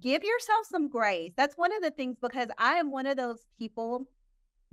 give 0.00 0.22
yourself 0.22 0.66
some 0.70 0.88
grace. 0.88 1.32
That's 1.36 1.56
one 1.56 1.74
of 1.74 1.82
the 1.82 1.90
things 1.90 2.16
because 2.20 2.48
I 2.58 2.74
am 2.74 2.90
one 2.90 3.06
of 3.06 3.16
those 3.16 3.44
people 3.58 4.06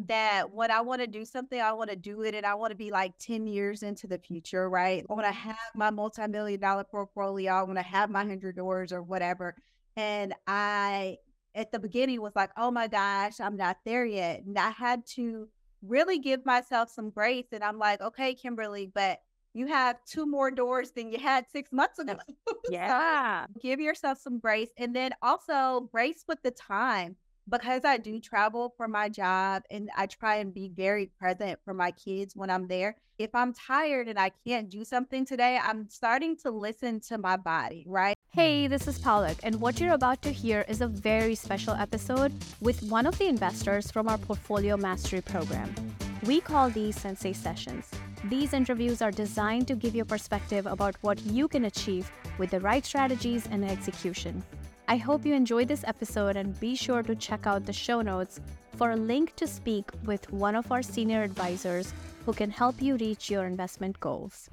that 0.08 0.52
when 0.52 0.72
I 0.72 0.82
want 0.82 1.02
to 1.02 1.08
do 1.08 1.26
something, 1.26 1.60
I 1.60 1.74
want 1.74 1.90
to 1.90 1.96
do 1.96 2.22
it 2.24 2.34
and 2.34 2.46
I 2.46 2.56
want 2.56 2.72
to 2.72 2.78
be 2.78 2.92
like 2.92 3.18
10 3.20 3.48
years 3.48 3.84
into 3.84 4.08
the 4.08 4.18
future, 4.18 4.70
right? 4.70 5.06
I 5.10 5.14
want 5.14 5.26
to 5.26 5.34
mm-hmm. 5.34 5.50
have 5.50 5.58
my 5.76 5.90
multi 5.90 6.26
million 6.28 6.60
dollar 6.60 6.84
portfolio. 6.84 7.54
I 7.54 7.64
want 7.64 7.78
to 7.78 7.84
have 7.84 8.10
my 8.10 8.22
100 8.22 8.56
doors 8.56 8.92
or 8.92 9.04
whatever. 9.04 9.56
And 9.96 10.34
I, 10.48 11.18
at 11.54 11.72
the 11.72 11.80
beginning, 11.80 12.22
was 12.22 12.36
like, 12.36 12.52
oh 12.58 12.72
my 12.72 12.88
gosh, 12.88 13.40
I'm 13.40 13.58
not 13.58 13.78
there 13.86 14.06
yet. 14.06 14.44
And 14.44 14.58
I 14.58 14.72
had 14.72 15.06
to 15.16 15.48
really 15.82 16.20
give 16.20 16.46
myself 16.46 16.90
some 16.90 17.10
grace. 17.10 17.48
And 17.52 17.64
I'm 17.64 17.78
like, 17.78 18.02
okay, 18.02 18.34
Kimberlee, 18.34 18.92
but 18.94 19.20
you 19.54 19.68
have 19.68 19.98
two 20.06 20.26
more 20.26 20.52
doors 20.52 20.92
than 20.92 21.12
you 21.12 21.20
had 21.20 21.46
six 21.52 21.72
months 21.72 22.00
ago. 22.00 22.18
Yeah. 22.70 23.48
so 23.48 23.60
give 23.62 23.80
yourself 23.82 24.20
some 24.20 24.40
grace. 24.40 24.70
And 24.78 24.96
then 24.96 25.12
also 25.22 25.90
grace 25.92 26.24
with 26.28 26.42
the 26.42 26.52
time 26.52 27.18
because 27.50 27.84
I 27.84 27.98
do 27.98 28.20
travel 28.20 28.74
for 28.78 28.88
my 28.88 29.10
job 29.10 29.64
and 29.70 29.90
I 29.98 30.06
try 30.06 30.38
and 30.38 30.54
be 30.54 30.70
very 30.70 31.12
present 31.20 31.60
for 31.66 31.74
my 31.74 31.92
kids 31.92 32.36
when 32.36 32.50
I'm 32.50 32.68
there. 32.68 32.96
If 33.18 33.36
I'm 33.36 33.54
tired 33.54 34.08
and 34.08 34.18
I 34.18 34.32
can't 34.48 34.70
do 34.70 34.86
something 34.86 35.26
today, 35.26 35.60
I'm 35.62 35.90
starting 35.90 36.38
to 36.38 36.52
listen 36.52 37.02
to 37.10 37.18
my 37.18 37.38
body, 37.38 37.84
right? 37.88 38.16
Hey, 38.30 38.68
this 38.68 38.88
is 38.88 38.98
Palak, 38.98 39.40
and 39.44 39.60
what 39.60 39.80
you're 39.80 39.94
about 39.94 40.22
to 40.22 40.32
hear 40.32 40.64
is 40.70 40.80
a 40.80 40.88
very 40.88 41.36
special 41.36 41.74
episode 41.74 42.32
with 42.62 42.82
one 42.84 43.06
of 43.06 43.18
the 43.18 43.28
investors 43.28 43.92
from 43.92 44.08
our 44.08 44.18
Portfolio 44.18 44.78
Mastery 44.78 45.22
program. 45.22 45.76
We 46.24 46.40
call 46.40 46.70
these 46.70 47.00
Sensei 47.00 47.34
Sessions. 47.34 47.90
These 48.26 48.54
interviews 48.54 49.02
are 49.02 49.10
designed 49.10 49.68
to 49.70 49.76
give 49.76 49.96
you 49.96 50.06
perspective 50.06 50.68
about 50.68 50.96
what 51.02 51.20
you 51.26 51.48
can 51.48 51.66
achieve 51.66 52.12
with 52.38 52.52
the 52.52 52.60
right 52.60 52.86
strategies 52.86 53.48
and 53.50 53.66
execution. 53.66 54.44
I 54.88 54.98
hope 54.98 55.26
you 55.26 55.34
enjoyed 55.34 55.68
this 55.68 55.84
episode 55.84 56.36
and 56.36 56.60
be 56.60 56.76
sure 56.76 57.02
to 57.02 57.16
check 57.16 57.48
out 57.48 57.66
the 57.66 57.74
show 57.74 58.02
notes 58.02 58.40
for 58.76 58.92
a 58.92 58.96
link 58.96 59.36
to 59.38 59.48
speak 59.48 59.90
with 60.06 60.32
one 60.32 60.56
of 60.56 60.72
our 60.72 60.84
senior 60.84 61.24
advisors 61.24 61.92
who 62.28 62.34
can 62.34 62.52
help 62.52 62.80
you 62.84 62.98
reach 62.98 63.32
your 63.32 63.46
investment 63.46 64.00
goals. 64.00 64.48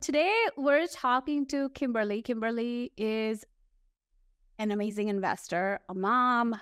Today, 0.00 0.32
we're 0.56 0.86
talking 0.86 1.46
to 1.46 1.68
Kimberlee. 1.70 2.22
Kimberlee 2.22 2.92
is 2.96 3.44
an 4.60 4.70
amazing 4.70 5.08
investor, 5.08 5.80
a 5.88 5.94
mom, 5.94 6.54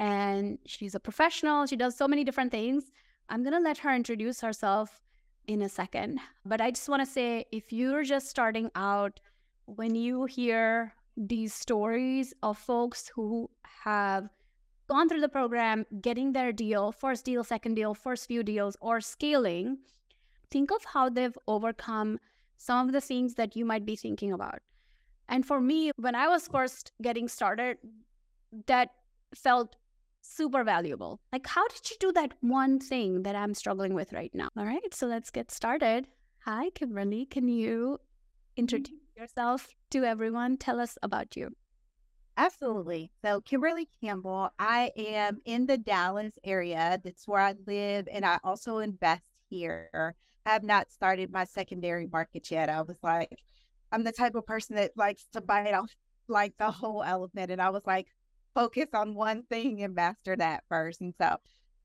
and 0.00 0.58
she's 0.66 0.94
a 0.94 1.00
professional. 1.00 1.66
She 1.66 1.76
does 1.76 1.94
so 1.94 2.08
many 2.08 2.24
different 2.24 2.50
things. 2.50 2.90
I'm 3.28 3.42
going 3.42 3.52
to 3.52 3.60
let 3.60 3.78
her 3.78 3.94
introduce 3.94 4.40
herself 4.40 5.02
in 5.46 5.62
a 5.62 5.68
second. 5.68 6.18
But 6.44 6.60
I 6.60 6.70
just 6.70 6.88
want 6.88 7.02
to 7.04 7.06
say 7.06 7.44
if 7.52 7.70
you're 7.70 8.02
just 8.02 8.28
starting 8.28 8.70
out, 8.74 9.20
when 9.66 9.94
you 9.94 10.24
hear 10.24 10.94
these 11.16 11.54
stories 11.54 12.32
of 12.42 12.58
folks 12.58 13.10
who 13.14 13.48
have 13.84 14.30
gone 14.88 15.08
through 15.08 15.20
the 15.20 15.28
program, 15.28 15.84
getting 16.00 16.32
their 16.32 16.50
deal, 16.50 16.90
first 16.90 17.24
deal, 17.24 17.44
second 17.44 17.74
deal, 17.74 17.94
first 17.94 18.26
few 18.26 18.42
deals, 18.42 18.76
or 18.80 19.00
scaling, 19.00 19.78
think 20.50 20.72
of 20.72 20.82
how 20.84 21.08
they've 21.10 21.38
overcome 21.46 22.18
some 22.56 22.86
of 22.86 22.92
the 22.92 23.00
things 23.00 23.34
that 23.34 23.54
you 23.54 23.64
might 23.64 23.84
be 23.84 23.96
thinking 23.96 24.32
about. 24.32 24.60
And 25.28 25.46
for 25.46 25.60
me, 25.60 25.92
when 25.96 26.14
I 26.14 26.26
was 26.26 26.48
first 26.48 26.90
getting 27.02 27.28
started, 27.28 27.78
that 28.66 28.88
felt 29.34 29.76
super 30.30 30.64
valuable. 30.64 31.20
Like, 31.32 31.46
how 31.46 31.66
did 31.68 31.90
you 31.90 31.96
do 32.00 32.12
that 32.12 32.32
one 32.40 32.78
thing 32.78 33.22
that 33.24 33.36
I'm 33.36 33.54
struggling 33.54 33.94
with 33.94 34.12
right 34.12 34.34
now? 34.34 34.48
All 34.56 34.64
right, 34.64 34.94
so 34.94 35.06
let's 35.06 35.30
get 35.30 35.50
started. 35.50 36.06
Hi, 36.44 36.70
Kimberlee. 36.70 37.26
Can 37.26 37.48
you 37.48 37.98
mm-hmm. 38.00 38.60
introduce 38.60 39.00
yourself 39.20 39.68
to 39.90 40.04
everyone. 40.04 40.56
Tell 40.56 40.80
us 40.80 40.96
about 41.02 41.36
you. 41.36 41.50
Absolutely. 42.36 43.10
So, 43.22 43.42
Kimberlee 43.42 43.88
Campbell, 44.02 44.50
I 44.58 44.92
am 44.96 45.40
in 45.44 45.66
the 45.66 45.76
Dallas 45.76 46.32
area. 46.42 46.98
That's 47.04 47.28
where 47.28 47.40
I 47.40 47.54
live, 47.66 48.08
and 48.10 48.24
I 48.24 48.38
also 48.42 48.78
invest 48.78 49.24
here. 49.50 50.14
I 50.46 50.52
have 50.52 50.62
not 50.62 50.90
started 50.90 51.30
my 51.30 51.44
secondary 51.44 52.06
market 52.06 52.50
yet. 52.50 52.70
I 52.70 52.80
was 52.80 52.96
like, 53.02 53.42
I'm 53.92 54.04
the 54.04 54.12
type 54.12 54.34
of 54.34 54.46
person 54.46 54.76
that 54.76 54.92
likes 54.96 55.26
to 55.34 55.42
bite 55.42 55.74
off 55.74 55.94
like 56.28 56.54
the 56.58 56.70
whole 56.70 57.02
elephant. 57.02 57.50
And 57.50 57.60
I 57.60 57.70
was 57.70 57.86
like, 57.86 58.06
focus 58.54 58.86
on 58.94 59.14
one 59.14 59.42
thing 59.44 59.82
and 59.82 59.94
master 59.94 60.36
that 60.36 60.64
first. 60.68 61.00
And 61.00 61.14
so 61.20 61.36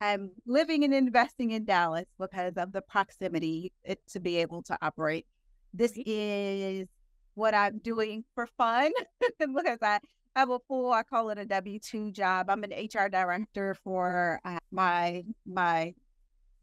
I'm 0.02 0.32
living 0.46 0.84
and 0.84 0.94
investing 0.94 1.52
in 1.52 1.66
Dallas 1.66 2.06
because 2.20 2.54
of 2.58 2.72
the 2.72 2.82
proximity 2.82 3.72
it, 3.84 4.00
to 4.10 4.20
be 4.20 4.38
able 4.38 4.62
to 4.64 4.78
operate. 4.82 5.26
This 5.74 5.94
is 6.06 6.88
what 7.36 7.54
I'm 7.54 7.80
doing 7.80 8.24
for 8.34 8.48
fun 8.58 8.92
because 9.40 9.80
I 9.82 10.00
have 10.36 10.50
a 10.50 10.60
full, 10.68 10.92
I 10.92 11.04
call 11.04 11.30
it 11.30 11.38
a 11.38 11.46
W 11.46 11.80
two 11.80 12.12
job. 12.12 12.50
I'm 12.50 12.64
an 12.64 12.72
HR 12.72 13.08
director 13.10 13.76
for 13.84 14.40
uh, 14.44 14.58
my 14.72 15.24
my 15.46 15.94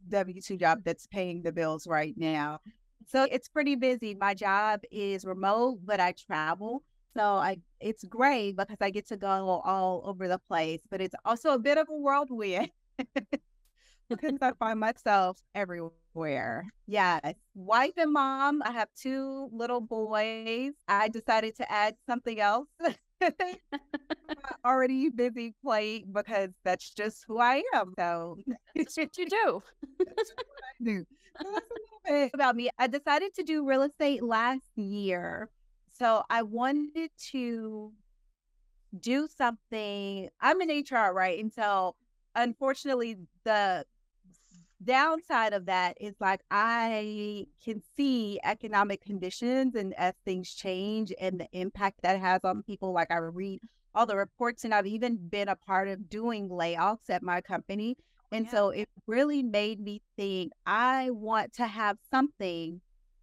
W 0.08 0.40
two 0.40 0.56
job 0.56 0.80
that's 0.84 1.06
paying 1.06 1.42
the 1.42 1.52
bills 1.52 1.86
right 1.86 2.14
now. 2.16 2.60
So 3.08 3.26
it's 3.30 3.48
pretty 3.48 3.76
busy. 3.76 4.14
My 4.14 4.34
job 4.34 4.80
is 4.90 5.24
remote, 5.24 5.80
but 5.84 6.00
I 6.00 6.12
travel. 6.12 6.82
So 7.16 7.22
I 7.22 7.58
it's 7.80 8.04
great 8.04 8.56
because 8.56 8.78
I 8.80 8.90
get 8.90 9.08
to 9.08 9.16
go 9.16 9.62
all 9.64 10.02
over 10.04 10.28
the 10.28 10.38
place, 10.48 10.80
but 10.90 11.00
it's 11.00 11.14
also 11.24 11.52
a 11.52 11.58
bit 11.58 11.78
of 11.78 11.88
a 11.88 11.96
whirlwind. 11.96 12.70
because 14.08 14.38
I 14.40 14.52
find 14.58 14.80
myself 14.80 15.38
everywhere. 15.54 16.64
Yes. 16.86 17.34
Wife 17.54 17.92
and 17.96 18.12
mom. 18.12 18.62
I 18.64 18.72
have 18.72 18.88
two 18.96 19.48
little 19.52 19.80
boys. 19.80 20.72
I 20.88 21.08
decided 21.08 21.56
to 21.56 21.70
add 21.70 21.94
something 22.06 22.40
else. 22.40 22.68
already 24.64 25.08
busy 25.08 25.54
plate 25.62 26.12
because 26.12 26.50
that's 26.64 26.90
just 26.90 27.24
who 27.26 27.38
I 27.38 27.62
am. 27.74 27.94
So 27.98 28.36
that's 28.74 28.96
what 28.96 29.16
you 29.16 29.26
do. 29.26 29.62
that's 29.98 30.32
what 30.34 30.46
I 30.80 30.84
do. 30.84 31.06
So 31.40 31.48
that's 31.52 31.66
a 32.08 32.12
little 32.12 32.26
bit 32.26 32.30
about 32.34 32.56
me. 32.56 32.70
I 32.78 32.86
decided 32.86 33.34
to 33.34 33.42
do 33.42 33.66
real 33.66 33.82
estate 33.82 34.22
last 34.22 34.70
year. 34.76 35.48
So 36.02 36.24
I 36.28 36.42
wanted 36.42 37.10
to 37.30 37.92
do 38.98 39.28
something. 39.28 40.28
I'm 40.40 40.60
in 40.60 40.82
HR, 40.82 41.12
right? 41.14 41.38
And 41.38 41.52
so 41.52 41.94
unfortunately 42.34 43.18
the 43.44 43.84
downside 44.82 45.52
of 45.52 45.66
that 45.66 45.96
is 46.00 46.16
like 46.18 46.40
I 46.50 47.46
can 47.64 47.80
see 47.96 48.40
economic 48.42 49.00
conditions 49.00 49.76
and 49.76 49.94
as 49.94 50.14
things 50.24 50.52
change 50.52 51.12
and 51.20 51.38
the 51.38 51.46
impact 51.52 52.00
that 52.02 52.18
has 52.18 52.40
on 52.42 52.64
people. 52.64 52.92
Like 52.92 53.12
I 53.12 53.18
read 53.18 53.60
all 53.94 54.06
the 54.06 54.16
reports 54.16 54.64
and 54.64 54.74
I've 54.74 54.88
even 54.88 55.28
been 55.28 55.48
a 55.48 55.54
part 55.54 55.86
of 55.86 56.10
doing 56.10 56.48
layoffs 56.48 57.10
at 57.10 57.22
my 57.22 57.40
company. 57.40 57.96
Oh, 58.00 58.36
and 58.38 58.46
yeah. 58.46 58.50
so 58.50 58.70
it 58.70 58.88
really 59.06 59.44
made 59.44 59.78
me 59.78 60.02
think 60.16 60.50
I 60.66 61.10
want 61.10 61.52
to 61.58 61.68
have 61.68 61.98
something 62.10 62.80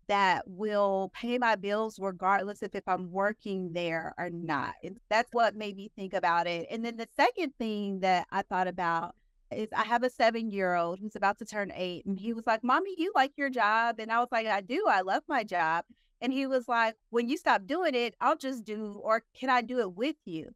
that 0.09 0.43
will 0.47 1.11
pay 1.13 1.37
my 1.37 1.55
bills 1.55 1.99
regardless 1.99 2.63
of 2.63 2.73
if 2.73 2.83
I'm 2.87 3.11
working 3.11 3.71
there 3.73 4.13
or 4.17 4.31
not. 4.31 4.73
And 4.83 4.97
that's 5.07 5.29
what 5.31 5.55
made 5.55 5.77
me 5.77 5.91
think 5.95 6.15
about 6.15 6.47
it. 6.47 6.67
And 6.71 6.83
then 6.83 6.97
the 6.97 7.07
second 7.15 7.53
thing 7.59 7.99
that 7.99 8.27
I 8.31 8.41
thought 8.41 8.67
about 8.67 9.13
is 9.51 9.69
I 9.75 9.83
have 9.83 10.03
a 10.03 10.09
seven 10.09 10.51
year 10.51 10.75
old 10.75 10.99
who's 10.99 11.15
about 11.15 11.37
to 11.39 11.45
turn 11.45 11.71
eight. 11.75 12.05
And 12.07 12.19
he 12.19 12.33
was 12.33 12.47
like, 12.47 12.63
Mommy, 12.63 12.95
you 12.97 13.11
like 13.15 13.33
your 13.37 13.51
job? 13.51 13.99
And 13.99 14.11
I 14.11 14.19
was 14.19 14.29
like, 14.31 14.47
I 14.47 14.61
do. 14.61 14.85
I 14.89 15.01
love 15.01 15.23
my 15.29 15.43
job. 15.43 15.85
And 16.21 16.33
he 16.33 16.47
was 16.47 16.67
like, 16.67 16.95
When 17.11 17.29
you 17.29 17.37
stop 17.37 17.67
doing 17.67 17.93
it, 17.93 18.15
I'll 18.19 18.35
just 18.37 18.65
do, 18.65 18.99
or 19.03 19.23
can 19.39 19.51
I 19.51 19.61
do 19.61 19.79
it 19.79 19.93
with 19.93 20.17
you? 20.25 20.49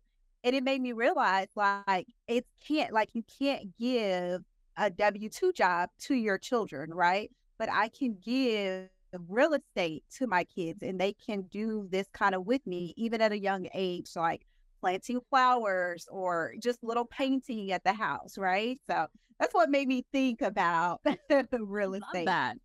And 0.43 0.55
it 0.55 0.63
made 0.63 0.81
me 0.81 0.93
realize 0.93 1.47
like 1.55 2.07
it 2.27 2.45
can't, 2.67 2.91
like, 2.91 3.11
you 3.13 3.23
can't 3.39 3.77
give 3.77 4.41
a 4.77 4.89
W 4.89 5.29
2 5.29 5.53
job 5.53 5.89
to 5.99 6.15
your 6.15 6.39
children, 6.39 6.91
right? 6.91 7.29
But 7.59 7.69
I 7.71 7.89
can 7.89 8.17
give 8.23 8.89
real 9.19 9.53
estate 9.53 10.03
to 10.17 10.27
my 10.27 10.43
kids 10.43 10.79
and 10.81 10.99
they 10.99 11.13
can 11.13 11.43
do 11.43 11.87
this 11.89 12.07
kind 12.13 12.35
of 12.35 12.45
with 12.45 12.65
me, 12.67 12.93
even 12.97 13.21
at 13.21 13.31
a 13.31 13.39
young 13.39 13.67
age. 13.73 14.11
Like, 14.15 14.45
planting 14.81 15.21
flowers 15.29 16.09
or 16.11 16.55
just 16.59 16.83
little 16.83 17.05
painting 17.05 17.71
at 17.71 17.83
the 17.85 17.93
house, 17.93 18.37
right? 18.37 18.81
So 18.85 19.07
that's 19.39 19.53
what 19.53 19.69
made 19.69 19.87
me 19.87 20.05
think 20.11 20.41
about 20.41 20.99
real 21.53 21.93
estate. 21.93 22.25
that. 22.25 22.57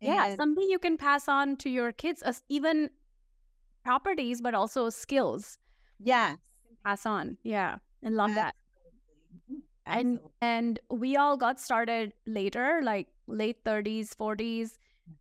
Yeah, 0.00 0.34
something 0.36 0.66
you 0.68 0.78
can 0.78 0.96
pass 0.96 1.28
on 1.28 1.56
to 1.58 1.68
your 1.68 1.92
kids, 1.92 2.22
as 2.22 2.42
even 2.48 2.88
properties, 3.84 4.40
but 4.40 4.54
also 4.54 4.88
skills. 4.90 5.58
Yeah, 5.98 6.36
pass 6.84 7.04
on. 7.04 7.36
Yeah, 7.42 7.76
and 8.02 8.16
love 8.16 8.30
Absolutely. 8.30 8.42
that. 8.42 8.54
And 9.86 10.20
and 10.40 10.78
we 10.90 11.16
all 11.16 11.36
got 11.36 11.60
started 11.60 12.12
later, 12.26 12.80
like 12.82 13.08
late 13.26 13.64
30s, 13.64 14.14
40s, 14.14 14.78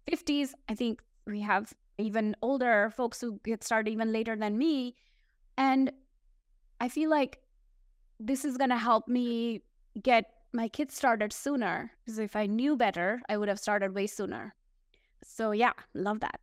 50s. 0.07 0.53
I 0.69 0.75
think 0.75 1.01
we 1.25 1.41
have 1.41 1.73
even 1.97 2.35
older 2.41 2.91
folks 2.95 3.21
who 3.21 3.39
get 3.43 3.63
started 3.63 3.91
even 3.91 4.11
later 4.11 4.35
than 4.35 4.57
me. 4.57 4.95
And 5.57 5.91
I 6.79 6.89
feel 6.89 7.09
like 7.09 7.39
this 8.19 8.45
is 8.45 8.57
going 8.57 8.69
to 8.69 8.77
help 8.77 9.07
me 9.07 9.61
get 10.01 10.25
my 10.53 10.67
kids 10.67 10.95
started 10.95 11.33
sooner 11.33 11.91
because 12.05 12.19
if 12.19 12.35
I 12.35 12.45
knew 12.45 12.75
better, 12.75 13.21
I 13.29 13.37
would 13.37 13.49
have 13.49 13.59
started 13.59 13.93
way 13.93 14.07
sooner. 14.07 14.55
So 15.23 15.51
yeah, 15.51 15.73
love 15.93 16.19
that. 16.21 16.39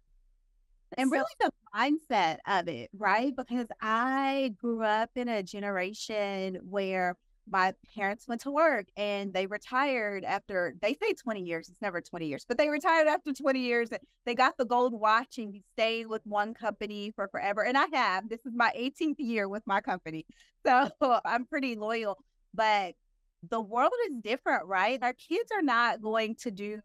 And 0.96 1.10
really, 1.10 1.24
the 1.40 1.50
mindset 1.74 2.38
of 2.46 2.68
it, 2.68 2.90
right? 2.96 3.34
Because 3.34 3.66
I 3.80 4.54
grew 4.60 4.82
up 4.82 5.10
in 5.16 5.28
a 5.28 5.42
generation 5.42 6.58
where 6.62 7.16
my 7.48 7.74
parents 7.94 8.26
went 8.26 8.40
to 8.40 8.50
work 8.50 8.86
and 8.96 9.32
they 9.32 9.46
retired 9.46 10.24
after 10.24 10.74
they 10.80 10.94
say 10.94 11.12
20 11.12 11.42
years 11.42 11.68
it's 11.68 11.82
never 11.82 12.00
20 12.00 12.26
years 12.26 12.44
but 12.48 12.56
they 12.56 12.68
retired 12.68 13.06
after 13.06 13.32
20 13.32 13.60
years 13.60 13.90
they 14.24 14.34
got 14.34 14.56
the 14.56 14.64
gold 14.64 14.98
watch 14.98 15.38
and 15.38 15.60
stayed 15.72 16.06
with 16.06 16.22
one 16.24 16.54
company 16.54 17.12
for 17.14 17.28
forever 17.28 17.62
and 17.62 17.76
i 17.76 17.86
have 17.92 18.28
this 18.28 18.40
is 18.46 18.52
my 18.54 18.72
18th 18.76 19.16
year 19.18 19.48
with 19.48 19.62
my 19.66 19.80
company 19.80 20.24
so 20.64 20.88
i'm 21.24 21.44
pretty 21.44 21.76
loyal 21.76 22.16
but 22.54 22.94
the 23.50 23.60
world 23.60 23.92
is 24.08 24.16
different 24.22 24.66
right 24.66 25.02
our 25.02 25.12
kids 25.12 25.50
are 25.54 25.62
not 25.62 26.00
going 26.00 26.34
to 26.34 26.50
do 26.50 26.80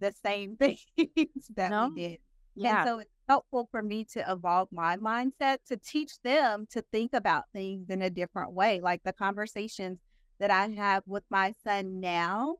the 0.00 0.12
same 0.24 0.56
things 0.56 1.50
that 1.54 1.70
no? 1.70 1.90
we 1.94 2.08
did 2.08 2.18
yeah. 2.54 2.80
And 2.80 2.88
so 2.88 2.98
it's 2.98 3.10
helpful 3.28 3.68
for 3.70 3.82
me 3.82 4.04
to 4.04 4.24
evolve 4.30 4.68
my 4.72 4.96
mindset 4.96 5.58
to 5.68 5.76
teach 5.76 6.20
them 6.22 6.66
to 6.70 6.82
think 6.92 7.12
about 7.12 7.44
things 7.52 7.88
in 7.88 8.02
a 8.02 8.10
different 8.10 8.52
way. 8.52 8.80
Like 8.80 9.02
the 9.04 9.12
conversations 9.12 9.98
that 10.38 10.50
I 10.50 10.68
have 10.68 11.02
with 11.06 11.24
my 11.30 11.54
son 11.64 12.00
now, 12.00 12.56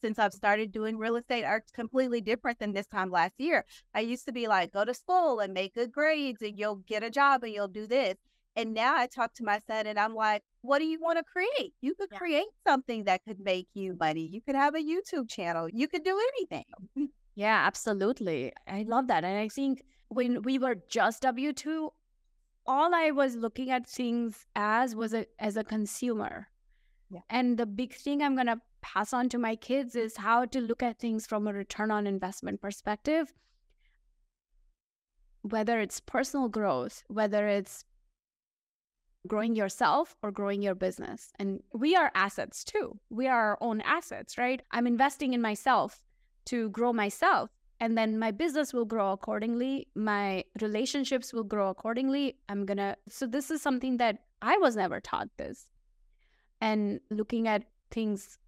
since 0.00 0.18
I've 0.18 0.32
started 0.32 0.72
doing 0.72 0.96
real 0.96 1.16
estate, 1.16 1.44
are 1.44 1.62
completely 1.74 2.20
different 2.20 2.58
than 2.58 2.72
this 2.72 2.86
time 2.86 3.10
last 3.10 3.34
year. 3.38 3.64
I 3.94 4.00
used 4.00 4.24
to 4.26 4.32
be 4.32 4.48
like, 4.48 4.72
go 4.72 4.84
to 4.84 4.94
school 4.94 5.40
and 5.40 5.52
make 5.52 5.74
good 5.74 5.92
grades 5.92 6.40
and 6.40 6.58
you'll 6.58 6.76
get 6.76 7.02
a 7.02 7.10
job 7.10 7.44
and 7.44 7.52
you'll 7.52 7.68
do 7.68 7.86
this. 7.86 8.14
And 8.56 8.74
now 8.74 8.96
I 8.96 9.06
talk 9.06 9.34
to 9.34 9.44
my 9.44 9.60
son 9.66 9.86
and 9.86 9.98
I'm 9.98 10.14
like, 10.14 10.42
what 10.62 10.78
do 10.78 10.84
you 10.84 10.98
want 11.00 11.18
to 11.18 11.24
create? 11.24 11.72
You 11.80 11.94
could 11.94 12.08
yeah. 12.12 12.18
create 12.18 12.46
something 12.66 13.04
that 13.04 13.22
could 13.24 13.40
make 13.40 13.68
you 13.74 13.96
money. 13.98 14.28
You 14.32 14.40
could 14.40 14.56
have 14.56 14.74
a 14.74 14.78
YouTube 14.78 15.28
channel. 15.28 15.68
You 15.68 15.88
could 15.88 16.04
do 16.04 16.18
anything. 16.36 17.10
Yeah, 17.34 17.64
absolutely. 17.66 18.52
I 18.66 18.84
love 18.86 19.06
that. 19.08 19.24
And 19.24 19.38
I 19.38 19.48
think 19.48 19.82
when 20.08 20.42
we 20.42 20.58
were 20.58 20.76
just 20.88 21.22
W 21.22 21.52
2, 21.52 21.90
all 22.66 22.94
I 22.94 23.10
was 23.10 23.36
looking 23.36 23.70
at 23.70 23.88
things 23.88 24.46
as 24.54 24.94
was 24.94 25.14
a, 25.14 25.26
as 25.38 25.56
a 25.56 25.64
consumer. 25.64 26.48
Yeah. 27.10 27.20
And 27.28 27.58
the 27.58 27.66
big 27.66 27.94
thing 27.94 28.22
I'm 28.22 28.34
going 28.34 28.46
to 28.46 28.60
pass 28.82 29.12
on 29.12 29.28
to 29.30 29.38
my 29.38 29.56
kids 29.56 29.96
is 29.96 30.16
how 30.16 30.44
to 30.46 30.60
look 30.60 30.82
at 30.82 30.98
things 30.98 31.26
from 31.26 31.46
a 31.46 31.52
return 31.52 31.90
on 31.90 32.06
investment 32.06 32.60
perspective. 32.60 33.32
Whether 35.42 35.80
it's 35.80 36.00
personal 36.00 36.48
growth, 36.48 37.02
whether 37.08 37.48
it's 37.48 37.84
growing 39.26 39.54
yourself 39.54 40.16
or 40.22 40.30
growing 40.30 40.62
your 40.62 40.74
business. 40.74 41.30
And 41.38 41.62
we 41.72 41.94
are 41.96 42.10
assets 42.14 42.64
too. 42.64 42.98
We 43.10 43.26
are 43.28 43.50
our 43.50 43.58
own 43.60 43.80
assets, 43.82 44.38
right? 44.38 44.62
I'm 44.70 44.86
investing 44.86 45.34
in 45.34 45.42
myself 45.42 46.00
to 46.46 46.70
grow 46.70 46.92
myself 46.92 47.50
and 47.80 47.96
then 47.96 48.18
my 48.18 48.30
business 48.30 48.72
will 48.72 48.84
grow 48.84 49.12
accordingly 49.12 49.88
my 49.94 50.44
relationships 50.60 51.32
will 51.32 51.44
grow 51.44 51.70
accordingly. 51.70 52.36
I'm 52.48 52.66
gonna 52.66 52.96
so 53.08 53.26
this 53.26 53.50
is 53.50 53.62
something 53.62 53.96
that 53.96 54.18
i 54.42 54.56
was 54.58 54.76
never 54.76 55.00
taught 55.00 55.28
this. 55.38 55.66
And 56.60 57.00
looking 57.10 57.48
at 57.48 57.64
things 57.90 58.38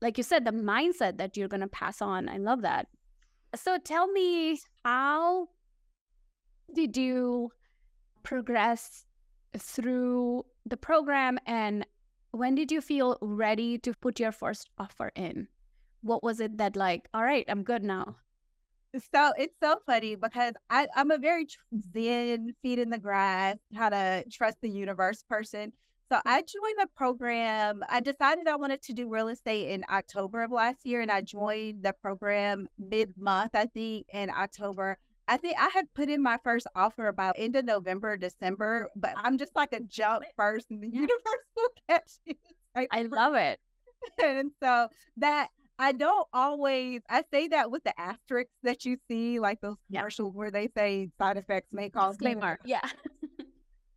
like 0.00 0.16
you 0.18 0.24
said 0.24 0.44
the 0.44 0.52
mindset 0.52 1.18
that 1.18 1.36
you're 1.36 1.48
gonna 1.48 1.68
pass 1.68 2.00
on 2.00 2.28
i 2.28 2.38
love 2.38 2.62
that. 2.62 2.88
So 3.54 3.78
tell 3.78 4.10
me 4.10 4.58
how 4.84 5.48
did 6.74 6.96
you 6.96 7.50
progress 8.22 9.04
through 9.56 10.44
the 10.66 10.76
program 10.76 11.38
and 11.46 11.86
when 12.32 12.56
did 12.56 12.72
you 12.72 12.80
feel 12.80 13.16
ready 13.20 13.78
to 13.78 13.92
put 13.94 14.18
your 14.18 14.32
first 14.32 14.70
offer 14.78 15.12
in 15.14 15.46
what 16.04 16.22
was 16.22 16.38
it 16.38 16.58
that 16.58 16.76
like, 16.76 17.08
all 17.14 17.22
right, 17.22 17.44
I'm 17.48 17.62
good 17.62 17.82
now? 17.82 18.16
So 19.12 19.32
it's 19.36 19.56
so 19.60 19.76
funny 19.86 20.14
because 20.14 20.54
I, 20.70 20.86
I'm 20.94 21.10
a 21.10 21.18
very 21.18 21.48
zen, 21.92 22.54
feet 22.62 22.78
in 22.78 22.90
the 22.90 22.98
grass, 22.98 23.56
how 23.74 23.88
to 23.88 24.24
trust 24.30 24.58
the 24.60 24.68
universe 24.68 25.24
person. 25.28 25.72
So 26.12 26.20
I 26.24 26.42
joined 26.42 26.78
the 26.78 26.86
program. 26.94 27.82
I 27.88 28.00
decided 28.00 28.46
I 28.46 28.54
wanted 28.56 28.82
to 28.82 28.92
do 28.92 29.08
real 29.08 29.28
estate 29.28 29.70
in 29.70 29.84
October 29.90 30.42
of 30.42 30.52
last 30.52 30.84
year, 30.84 31.00
and 31.00 31.10
I 31.10 31.22
joined 31.22 31.82
the 31.82 31.94
program 31.94 32.68
mid 32.78 33.14
month, 33.16 33.54
I 33.54 33.66
think, 33.66 34.06
in 34.12 34.30
October. 34.30 34.98
I 35.26 35.38
think 35.38 35.56
I 35.58 35.70
had 35.72 35.92
put 35.94 36.10
in 36.10 36.22
my 36.22 36.38
first 36.44 36.66
offer 36.76 37.08
about 37.08 37.36
end 37.38 37.56
of 37.56 37.64
November, 37.64 38.16
December, 38.18 38.90
but 38.94 39.14
I'm 39.16 39.38
just 39.38 39.56
like 39.56 39.72
a 39.72 39.80
jump 39.80 40.24
first, 40.36 40.70
and 40.70 40.82
the 40.82 40.88
universe 40.92 41.46
will 41.56 41.70
catch 41.88 42.12
you. 42.26 42.34
I 42.76 43.02
love 43.02 43.34
it. 43.34 43.58
And 44.22 44.50
so 44.62 44.88
that 45.16 45.48
I 45.78 45.92
don't 45.92 46.26
always. 46.32 47.00
I 47.08 47.24
say 47.32 47.48
that 47.48 47.70
with 47.70 47.84
the 47.84 47.98
asterisks 48.00 48.54
that 48.62 48.84
you 48.84 48.96
see, 49.08 49.40
like 49.40 49.60
those 49.60 49.76
commercials 49.92 50.32
yeah. 50.32 50.38
where 50.38 50.50
they 50.50 50.68
say 50.76 51.10
side 51.18 51.36
effects 51.36 51.72
may 51.72 51.90
cause 51.90 52.16
disclaimer. 52.16 52.58
Yeah. 52.64 52.80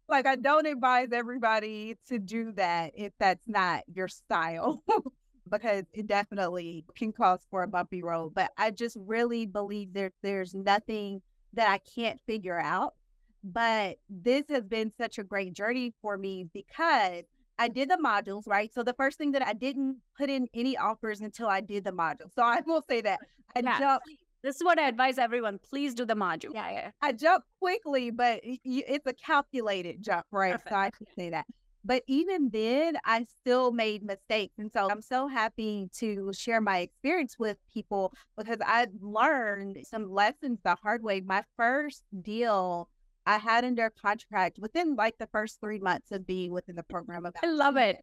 like 0.09 0.25
I 0.25 0.35
don't 0.35 0.65
advise 0.65 1.09
everybody 1.11 1.97
to 2.07 2.17
do 2.19 2.51
that 2.53 2.93
if 2.95 3.13
that's 3.19 3.47
not 3.47 3.83
your 3.93 4.07
style, 4.07 4.83
because 5.49 5.83
it 5.93 6.07
definitely 6.07 6.83
can 6.95 7.11
cause 7.11 7.39
for 7.51 7.63
a 7.63 7.67
bumpy 7.67 8.01
road. 8.01 8.33
But 8.33 8.51
I 8.57 8.71
just 8.71 8.97
really 8.99 9.45
believe 9.45 9.93
that 9.93 10.13
there's 10.23 10.55
nothing 10.55 11.21
that 11.53 11.69
I 11.69 11.77
can't 11.77 12.19
figure 12.25 12.59
out. 12.59 12.95
But 13.43 13.97
this 14.09 14.43
has 14.49 14.63
been 14.63 14.91
such 14.97 15.19
a 15.19 15.23
great 15.23 15.53
journey 15.53 15.93
for 16.01 16.17
me 16.17 16.49
because 16.53 17.23
I 17.59 17.67
did 17.67 17.89
the 17.89 17.97
modules, 17.97 18.43
right? 18.47 18.71
So 18.73 18.83
the 18.83 18.93
first 18.93 19.17
thing 19.17 19.31
that 19.31 19.45
I 19.45 19.53
didn't 19.53 19.97
put 20.17 20.29
in 20.29 20.47
any 20.53 20.77
offers 20.77 21.21
until 21.21 21.47
I 21.47 21.61
did 21.61 21.83
the 21.83 21.91
module. 21.91 22.33
So 22.35 22.43
I 22.43 22.61
will 22.65 22.83
say 22.89 23.01
that 23.01 23.19
I 23.55 23.61
yeah. 23.61 23.79
jumped. 23.79 24.09
This 24.43 24.55
is 24.57 24.63
what 24.63 24.79
I 24.79 24.87
advise 24.87 25.17
everyone. 25.17 25.59
Please 25.69 25.93
do 25.93 26.05
the 26.05 26.13
module. 26.13 26.53
Yeah, 26.53 26.69
yeah. 26.71 26.91
I 27.01 27.11
jumped 27.11 27.47
quickly, 27.59 28.11
but 28.11 28.39
it's 28.43 29.07
a 29.07 29.13
calculated 29.13 30.03
jump, 30.03 30.25
right? 30.31 30.51
Perfect. 30.51 30.69
So 30.69 30.75
I 30.75 30.89
can 30.91 31.07
say 31.17 31.29
that. 31.31 31.45
But 31.83 32.03
even 32.07 32.49
then, 32.51 32.97
I 33.05 33.25
still 33.39 33.71
made 33.71 34.03
mistakes. 34.03 34.53
And 34.57 34.69
so 34.71 34.89
I'm 34.91 35.01
so 35.01 35.27
happy 35.27 35.89
to 35.99 36.31
share 36.33 36.59
my 36.59 36.79
experience 36.79 37.37
with 37.39 37.57
people 37.73 38.13
because 38.37 38.57
I 38.65 38.87
learned 39.01 39.77
some 39.89 40.11
lessons 40.11 40.59
the 40.63 40.75
hard 40.75 41.01
way. 41.01 41.21
My 41.21 41.43
first 41.55 42.03
deal 42.21 42.89
I 43.27 43.37
had 43.37 43.65
under 43.65 43.89
contract 43.89 44.57
within 44.57 44.95
like 44.95 45.17
the 45.17 45.27
first 45.27 45.59
three 45.59 45.79
months 45.79 46.11
of 46.11 46.25
being 46.25 46.53
within 46.53 46.77
the 46.77 46.83
program. 46.83 47.25
About 47.25 47.43
I 47.43 47.51
love 47.51 47.75
it. 47.75 47.97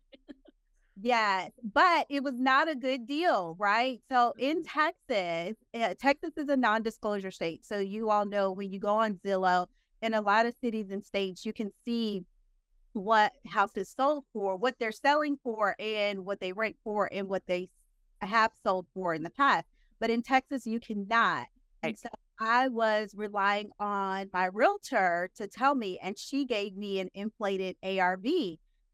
Yeah, 1.00 1.48
but 1.72 2.06
it 2.08 2.22
was 2.22 2.34
not 2.38 2.70
a 2.70 2.76
good 2.76 3.06
deal, 3.06 3.56
right? 3.58 4.00
So 4.08 4.34
in 4.38 4.62
Texas, 4.62 5.56
uh, 5.74 5.94
Texas 5.98 6.32
is 6.36 6.48
a 6.48 6.56
non-disclosure 6.56 7.32
state. 7.32 7.66
So 7.66 7.78
you 7.78 8.10
all 8.10 8.26
know 8.26 8.52
when 8.52 8.70
you 8.70 8.78
go 8.78 8.94
on 8.96 9.14
Zillow, 9.14 9.66
in 10.02 10.14
a 10.14 10.20
lot 10.20 10.44
of 10.46 10.54
cities 10.60 10.90
and 10.90 11.02
states, 11.02 11.46
you 11.46 11.52
can 11.52 11.72
see 11.84 12.22
what 12.92 13.32
houses 13.46 13.92
sold 13.96 14.24
for, 14.32 14.56
what 14.56 14.76
they're 14.78 14.92
selling 14.92 15.38
for, 15.42 15.74
and 15.78 16.26
what 16.26 16.38
they 16.38 16.52
rent 16.52 16.76
for, 16.84 17.08
and 17.10 17.28
what 17.28 17.42
they 17.46 17.70
have 18.20 18.52
sold 18.62 18.86
for 18.94 19.14
in 19.14 19.22
the 19.22 19.30
past. 19.30 19.66
But 19.98 20.10
in 20.10 20.22
Texas, 20.22 20.66
you 20.66 20.78
cannot. 20.78 21.46
And 21.82 21.98
so 21.98 22.08
I 22.38 22.68
was 22.68 23.14
relying 23.16 23.70
on 23.78 24.30
my 24.32 24.46
realtor 24.46 25.30
to 25.36 25.46
tell 25.46 25.74
me, 25.74 25.98
and 26.02 26.18
she 26.18 26.44
gave 26.44 26.76
me 26.76 27.00
an 27.00 27.10
inflated 27.14 27.76
ARV. 27.82 28.26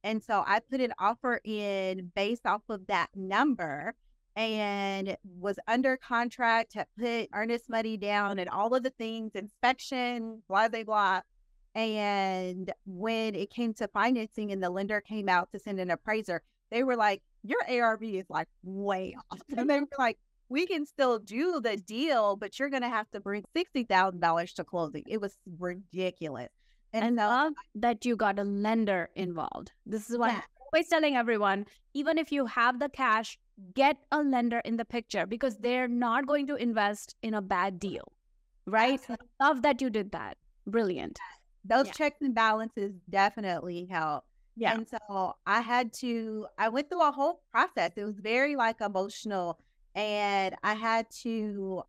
And 0.03 0.23
so 0.23 0.45
I 0.47 0.61
put 0.61 0.81
an 0.81 0.93
offer 0.99 1.41
in 1.45 2.11
based 2.15 2.47
off 2.47 2.63
of 2.69 2.87
that 2.87 3.09
number 3.15 3.95
and 4.37 5.17
was 5.39 5.59
under 5.67 5.97
contract, 5.97 6.75
had 6.75 6.87
put 6.99 7.29
earnest 7.35 7.69
money 7.69 7.97
down 7.97 8.39
and 8.39 8.49
all 8.49 8.75
of 8.75 8.83
the 8.83 8.91
things, 8.91 9.33
inspection, 9.35 10.43
blah, 10.49 10.69
blah, 10.69 10.85
blah. 10.85 11.21
And 11.75 12.73
when 12.87 13.35
it 13.35 13.51
came 13.51 13.75
to 13.75 13.89
financing 13.89 14.53
and 14.53 14.63
the 14.63 14.71
lender 14.71 15.01
came 15.01 15.29
out 15.29 15.51
to 15.53 15.59
send 15.59 15.81
an 15.81 15.91
appraiser, 15.91 16.43
they 16.71 16.83
were 16.83 16.97
like, 16.97 17.23
Your 17.43 17.61
ARV 17.69 18.03
is 18.03 18.27
like 18.29 18.49
way 18.63 19.17
off. 19.31 19.41
And 19.57 19.69
they 19.69 19.81
were 19.81 19.87
like, 19.99 20.19
we 20.51 20.67
can 20.67 20.85
still 20.85 21.19
do 21.19 21.61
the 21.61 21.77
deal, 21.77 22.37
but 22.37 22.59
you're 22.59 22.69
going 22.69 22.83
to 22.83 22.89
have 22.89 23.11
to 23.13 23.21
bring 23.21 23.45
$60,000 23.57 24.55
to 24.55 24.65
closing. 24.65 25.05
It 25.07 25.21
was 25.21 25.39
ridiculous. 25.59 26.51
And 26.93 27.21
I 27.21 27.27
love 27.27 27.53
that 27.77 28.05
you 28.05 28.17
got 28.17 28.39
a 28.41 28.43
lender 28.43 29.11
involved. 29.15 29.71
This 29.87 30.11
is 30.11 30.19
what 30.19 30.33
yeah. 30.33 30.39
I'm 30.39 30.43
always 30.73 30.89
telling 30.89 31.17
everyone 31.17 31.67
even 31.95 32.19
if 32.19 32.33
you 32.33 32.47
have 32.47 32.81
the 32.81 32.89
cash, 32.89 33.39
get 33.75 33.97
a 34.11 34.23
lender 34.23 34.61
in 34.65 34.77
the 34.77 34.85
picture 34.85 35.27
because 35.27 35.57
they're 35.59 35.89
not 35.89 36.27
going 36.27 36.47
to 36.49 36.57
invest 36.57 37.15
in 37.23 37.35
a 37.35 37.43
bad 37.43 37.79
deal. 37.79 38.13
Right? 38.67 38.95
Absolutely. 38.95 39.27
Love 39.41 39.63
that 39.63 39.81
you 39.81 39.91
did 39.91 40.13
that. 40.13 40.37
Brilliant. 40.67 41.19
Those 41.65 41.87
yeah. 41.87 41.93
checks 41.93 42.19
and 42.21 42.35
balances 42.35 42.93
definitely 43.09 43.87
help. 43.91 44.25
Yeah. 44.57 44.75
And 44.75 44.87
so 44.89 45.35
I 45.47 45.61
had 45.61 45.93
to, 45.95 46.47
I 46.59 46.69
went 46.69 46.89
through 46.89 47.07
a 47.07 47.13
whole 47.13 47.41
process. 47.51 47.93
It 47.97 48.05
was 48.05 48.19
very 48.19 48.57
like 48.57 48.81
emotional 48.81 49.59
and 49.95 50.55
I 50.63 50.75
had 50.75 51.11
to 51.23 51.83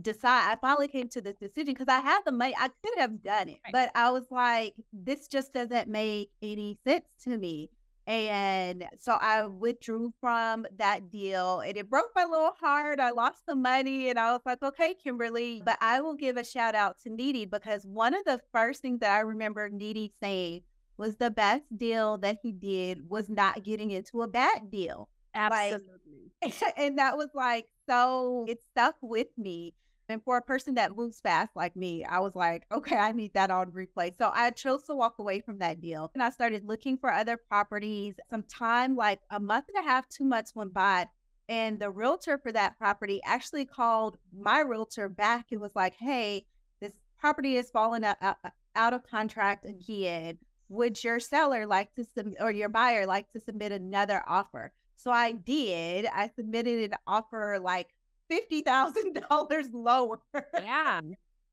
decide. 0.00 0.52
I 0.52 0.56
finally 0.60 0.88
came 0.88 1.08
to 1.10 1.20
this 1.20 1.36
decision 1.36 1.74
because 1.74 1.88
I 1.88 2.00
had 2.00 2.20
the 2.24 2.32
money. 2.32 2.54
I 2.58 2.68
could 2.68 2.98
have 2.98 3.22
done 3.22 3.48
it, 3.48 3.58
right. 3.64 3.72
but 3.72 3.90
I 3.94 4.10
was 4.10 4.26
like, 4.30 4.74
this 4.92 5.28
just 5.28 5.52
doesn't 5.52 5.88
make 5.88 6.30
any 6.42 6.78
sense 6.86 7.06
to 7.24 7.36
me. 7.36 7.70
And 8.06 8.86
so 8.98 9.12
I 9.12 9.46
withdrew 9.46 10.12
from 10.20 10.66
that 10.78 11.10
deal 11.10 11.60
and 11.60 11.76
it 11.76 11.88
broke 11.88 12.10
my 12.16 12.24
little 12.24 12.52
heart. 12.60 12.98
I 12.98 13.10
lost 13.10 13.46
the 13.46 13.54
money 13.54 14.10
and 14.10 14.18
I 14.18 14.32
was 14.32 14.40
like, 14.44 14.62
okay, 14.62 14.94
Kimberlee, 14.94 15.62
but 15.64 15.78
I 15.80 16.00
will 16.00 16.14
give 16.14 16.36
a 16.36 16.44
shout 16.44 16.74
out 16.74 16.96
to 17.04 17.10
Niti 17.10 17.44
because 17.44 17.84
one 17.84 18.14
of 18.14 18.24
the 18.24 18.40
first 18.52 18.82
things 18.82 19.00
that 19.00 19.12
I 19.16 19.20
remember 19.20 19.68
Niti 19.68 20.12
saying 20.20 20.62
was 20.96 21.16
the 21.16 21.30
best 21.30 21.62
deal 21.76 22.18
that 22.18 22.38
he 22.42 22.50
did 22.52 23.08
was 23.08 23.28
not 23.28 23.62
getting 23.62 23.92
into 23.92 24.22
a 24.22 24.28
bad 24.28 24.70
deal. 24.70 25.08
Absolutely. 25.34 26.32
Like, 26.42 26.54
and 26.76 26.98
that 26.98 27.16
was 27.16 27.28
like, 27.34 27.66
so 27.88 28.44
it 28.48 28.60
stuck 28.72 28.96
with 29.00 29.28
me. 29.36 29.74
And 30.08 30.22
for 30.24 30.36
a 30.36 30.42
person 30.42 30.74
that 30.74 30.96
moves 30.96 31.20
fast 31.20 31.54
like 31.54 31.76
me, 31.76 32.04
I 32.04 32.18
was 32.18 32.34
like, 32.34 32.64
okay, 32.72 32.96
I 32.96 33.12
need 33.12 33.32
that 33.34 33.52
on 33.52 33.70
replay. 33.70 34.12
So 34.18 34.32
I 34.34 34.50
chose 34.50 34.82
to 34.84 34.94
walk 34.94 35.20
away 35.20 35.40
from 35.40 35.58
that 35.58 35.80
deal. 35.80 36.10
And 36.14 36.22
I 36.22 36.30
started 36.30 36.64
looking 36.64 36.98
for 36.98 37.12
other 37.12 37.36
properties. 37.36 38.16
Some 38.28 38.42
time, 38.42 38.96
like 38.96 39.20
a 39.30 39.38
month 39.38 39.66
and 39.72 39.84
a 39.84 39.88
half, 39.88 40.08
two 40.08 40.24
months 40.24 40.52
went 40.54 40.74
by. 40.74 41.06
And 41.48 41.78
the 41.78 41.90
realtor 41.90 42.38
for 42.38 42.50
that 42.52 42.76
property 42.76 43.20
actually 43.24 43.64
called 43.64 44.18
my 44.36 44.60
realtor 44.60 45.08
back 45.08 45.46
and 45.52 45.60
was 45.60 45.74
like, 45.76 45.94
hey, 45.94 46.44
this 46.80 46.92
property 47.18 47.56
is 47.56 47.70
falling 47.70 48.04
out, 48.04 48.36
of 48.76 49.02
contract 49.08 49.64
again. 49.64 50.38
Would 50.68 51.02
your 51.02 51.20
seller 51.20 51.66
like 51.66 51.92
to 51.94 52.04
submit 52.04 52.38
or 52.40 52.50
your 52.50 52.68
buyer 52.68 53.06
like 53.06 53.30
to 53.32 53.40
submit 53.40 53.72
another 53.72 54.22
offer? 54.26 54.72
So 55.02 55.10
I 55.10 55.32
did. 55.32 56.06
I 56.06 56.30
submitted 56.36 56.90
an 56.92 56.98
offer 57.06 57.58
like 57.60 57.88
$50,000 58.30 59.68
lower. 59.72 60.20
Yeah. 60.54 61.00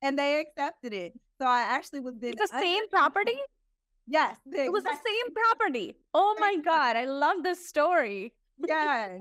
and 0.01 0.19
they 0.19 0.39
accepted 0.41 0.93
it. 0.93 1.13
So 1.39 1.45
I 1.47 1.61
actually 1.61 2.01
was 2.01 2.15
the 2.19 2.35
same 2.51 2.87
property? 2.89 3.37
Yes. 4.07 4.37
It 4.51 4.71
was 4.71 4.83
the 4.83 4.95
same 5.05 5.33
property. 5.33 5.95
Oh 6.13 6.35
my 6.39 6.57
God. 6.63 6.95
I 6.95 7.05
love 7.05 7.43
this 7.43 7.67
story. 7.67 8.33
yeah. 8.67 9.19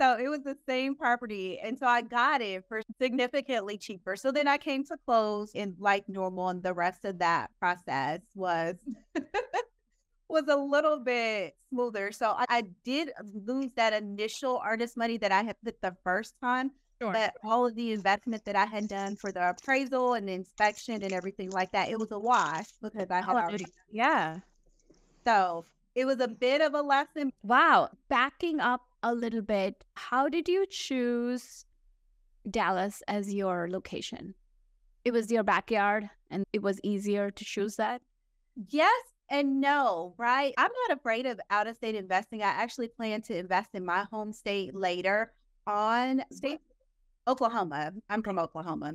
So 0.00 0.16
it 0.16 0.28
was 0.28 0.42
the 0.44 0.56
same 0.68 0.94
property. 0.94 1.58
And 1.58 1.76
so 1.76 1.86
I 1.86 2.02
got 2.02 2.40
it 2.40 2.64
for 2.68 2.82
significantly 3.02 3.76
cheaper. 3.78 4.14
So 4.14 4.30
then 4.30 4.46
I 4.46 4.56
came 4.56 4.84
to 4.84 4.96
close 5.04 5.50
and 5.56 5.74
like 5.80 6.08
normal. 6.08 6.48
And 6.50 6.62
the 6.62 6.72
rest 6.74 7.04
of 7.04 7.18
that 7.18 7.50
process 7.58 8.20
was 8.34 8.76
was 10.28 10.48
a 10.48 10.56
little 10.56 10.98
bit 10.98 11.56
smoother. 11.70 12.12
So 12.12 12.30
I, 12.30 12.44
I, 12.48 12.62
did 12.84 13.12
lose 13.46 13.70
that 13.76 13.92
initial 13.92 14.62
earnest 14.66 14.96
money 14.96 15.16
that 15.18 15.32
I 15.32 15.42
had 15.42 15.56
put 15.64 15.80
the 15.80 15.96
first 16.04 16.34
time. 16.42 16.70
Sure. 17.00 17.12
But 17.12 17.34
all 17.44 17.66
of 17.66 17.74
the 17.76 17.92
investment 17.92 18.44
that 18.44 18.56
I 18.56 18.64
had 18.64 18.88
done 18.88 19.16
for 19.16 19.30
the 19.30 19.50
appraisal 19.50 20.14
and 20.14 20.28
the 20.28 20.32
inspection 20.32 21.02
and 21.02 21.12
everything 21.12 21.50
like 21.50 21.70
that, 21.72 21.88
it 21.88 21.98
was 21.98 22.10
a 22.10 22.18
wash 22.18 22.66
because 22.82 23.10
I 23.10 23.20
had 23.20 23.36
oh, 23.36 23.38
already. 23.38 23.66
Yeah. 23.90 24.38
So 25.24 25.64
it 25.94 26.04
was 26.04 26.20
a 26.20 26.28
bit 26.28 26.60
of 26.60 26.74
a 26.74 26.82
lesson. 26.82 27.32
Wow. 27.42 27.90
Backing 28.08 28.60
up 28.60 28.82
a 29.02 29.14
little 29.14 29.42
bit, 29.42 29.84
how 29.94 30.28
did 30.28 30.48
you 30.48 30.66
choose 30.68 31.64
Dallas 32.50 33.02
as 33.06 33.32
your 33.32 33.68
location? 33.70 34.34
It 35.04 35.12
was 35.12 35.30
your 35.30 35.44
backyard 35.44 36.10
and 36.30 36.44
it 36.52 36.62
was 36.62 36.80
easier 36.82 37.30
to 37.30 37.44
choose 37.44 37.76
that? 37.76 38.02
Yes 38.70 38.92
and 39.30 39.60
no, 39.60 40.14
right? 40.16 40.54
I'm 40.56 40.70
not 40.88 40.98
afraid 40.98 41.26
of 41.26 41.40
out 41.50 41.66
of 41.66 41.76
state 41.76 41.94
investing. 41.94 42.42
I 42.42 42.46
actually 42.46 42.88
plan 42.88 43.22
to 43.22 43.36
invest 43.36 43.70
in 43.74 43.84
my 43.84 44.04
home 44.10 44.32
state 44.32 44.74
later 44.74 45.32
on 45.66 46.22
state 46.32 46.60
Oklahoma. 47.26 47.92
I'm 48.08 48.22
from 48.22 48.38
Oklahoma. 48.38 48.94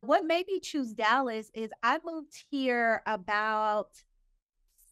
What 0.00 0.24
made 0.24 0.46
me 0.46 0.60
choose 0.60 0.92
Dallas 0.92 1.50
is 1.54 1.70
I 1.82 1.98
moved 2.04 2.44
here 2.50 3.02
about 3.06 3.90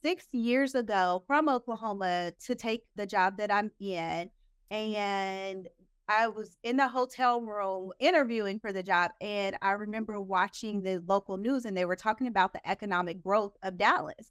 six 0.03 0.27
years 0.33 0.75
ago 0.75 1.23
from 1.27 1.49
Oklahoma 1.49 2.33
to 2.47 2.55
take 2.55 2.83
the 2.97 3.07
job 3.07 3.37
that 3.39 3.53
I'm 3.53 3.71
in. 3.79 4.31
And 4.71 5.69
I 6.09 6.29
was 6.29 6.57
in 6.63 6.77
the 6.77 6.89
hotel 6.89 7.41
room 7.41 7.91
interviewing 7.99 8.61
for 8.61 8.73
the 8.73 8.83
job, 8.83 9.11
and 9.21 9.57
I 9.61 9.73
remember 9.73 10.21
watching 10.21 10.83
the 10.83 11.03
local 11.07 11.37
news, 11.37 11.65
and 11.65 11.77
they 11.77 11.85
were 11.85 11.97
talking 11.97 12.29
about 12.29 12.53
the 12.53 12.69
economic 12.69 13.23
growth 13.23 13.57
of 13.63 13.77
Dallas 13.77 14.31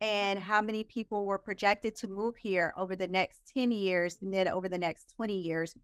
and 0.00 0.38
how 0.38 0.60
many 0.60 0.84
people 0.84 1.24
were 1.24 1.38
projected 1.38 1.96
to 1.96 2.06
move 2.06 2.36
here 2.36 2.72
over 2.76 2.94
the 2.94 3.08
next 3.08 3.40
10 3.54 3.72
years 3.72 4.18
and 4.20 4.32
then 4.32 4.46
over 4.46 4.68
the 4.68 4.78
next 4.78 5.14
20 5.16 5.36
years, 5.36 5.74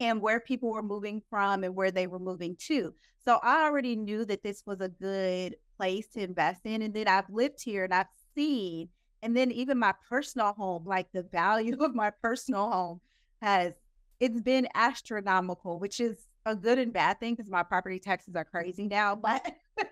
and 0.00 0.20
where 0.20 0.40
people 0.40 0.70
were 0.70 0.82
moving 0.82 1.22
from 1.30 1.62
and 1.62 1.76
where 1.76 1.90
they 1.90 2.06
were 2.06 2.18
moving 2.18 2.56
to. 2.56 2.94
So 3.24 3.38
I 3.42 3.64
already 3.64 3.96
knew 3.96 4.24
that 4.24 4.42
this 4.42 4.62
was 4.66 4.80
a 4.80 4.88
good 4.88 5.56
place 5.76 6.08
to 6.14 6.22
invest 6.22 6.62
in. 6.64 6.82
And 6.82 6.94
then 6.94 7.06
I've 7.06 7.28
lived 7.28 7.62
here 7.62 7.84
and 7.84 7.94
I've 7.94 8.06
seen, 8.34 8.88
and 9.22 9.36
then 9.36 9.52
even 9.52 9.78
my 9.78 9.94
personal 10.08 10.54
home, 10.54 10.84
like 10.86 11.06
the 11.12 11.22
value 11.22 11.76
of 11.84 11.94
my 11.94 12.10
personal 12.22 12.70
home 12.70 13.00
has 13.42 13.74
it's 14.20 14.40
been 14.40 14.68
astronomical, 14.74 15.78
which 15.78 15.98
is 15.98 16.16
a 16.46 16.54
good 16.54 16.78
and 16.78 16.92
bad 16.92 17.18
thing 17.18 17.34
because 17.34 17.50
my 17.50 17.62
property 17.62 17.98
taxes 17.98 18.36
are 18.36 18.44
crazy 18.44 18.86
now, 18.86 19.16
but 19.16 19.44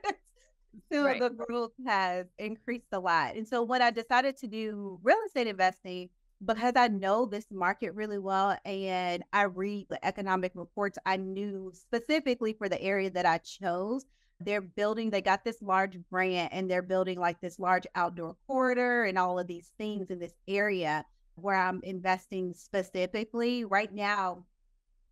still 0.86 1.04
right. 1.04 1.20
the 1.20 1.30
growth 1.30 1.72
has 1.86 2.26
increased 2.38 2.88
a 2.92 3.00
lot. 3.00 3.36
And 3.36 3.48
so 3.48 3.62
when 3.62 3.82
I 3.82 3.90
decided 3.90 4.36
to 4.38 4.46
do 4.46 5.00
real 5.02 5.18
estate 5.26 5.46
investing, 5.46 6.10
because 6.44 6.74
I 6.76 6.88
know 6.88 7.26
this 7.26 7.46
market 7.50 7.94
really 7.94 8.18
well 8.18 8.56
and 8.64 9.24
I 9.32 9.42
read 9.42 9.86
the 9.90 10.04
economic 10.06 10.52
reports, 10.54 10.98
I 11.04 11.16
knew 11.16 11.72
specifically 11.74 12.52
for 12.52 12.68
the 12.68 12.80
area 12.80 13.10
that 13.10 13.26
I 13.26 13.38
chose, 13.38 14.04
they're 14.40 14.60
building, 14.60 15.10
they 15.10 15.20
got 15.20 15.44
this 15.44 15.60
large 15.60 15.98
brand 16.10 16.50
and 16.52 16.70
they're 16.70 16.82
building 16.82 17.18
like 17.18 17.40
this 17.40 17.58
large 17.58 17.86
outdoor 17.96 18.36
corridor 18.46 19.04
and 19.04 19.18
all 19.18 19.38
of 19.38 19.48
these 19.48 19.72
things 19.78 20.10
in 20.10 20.20
this 20.20 20.34
area 20.46 21.04
where 21.42 21.56
I'm 21.56 21.80
investing 21.82 22.54
specifically 22.54 23.64
right 23.64 23.92
now, 23.92 24.44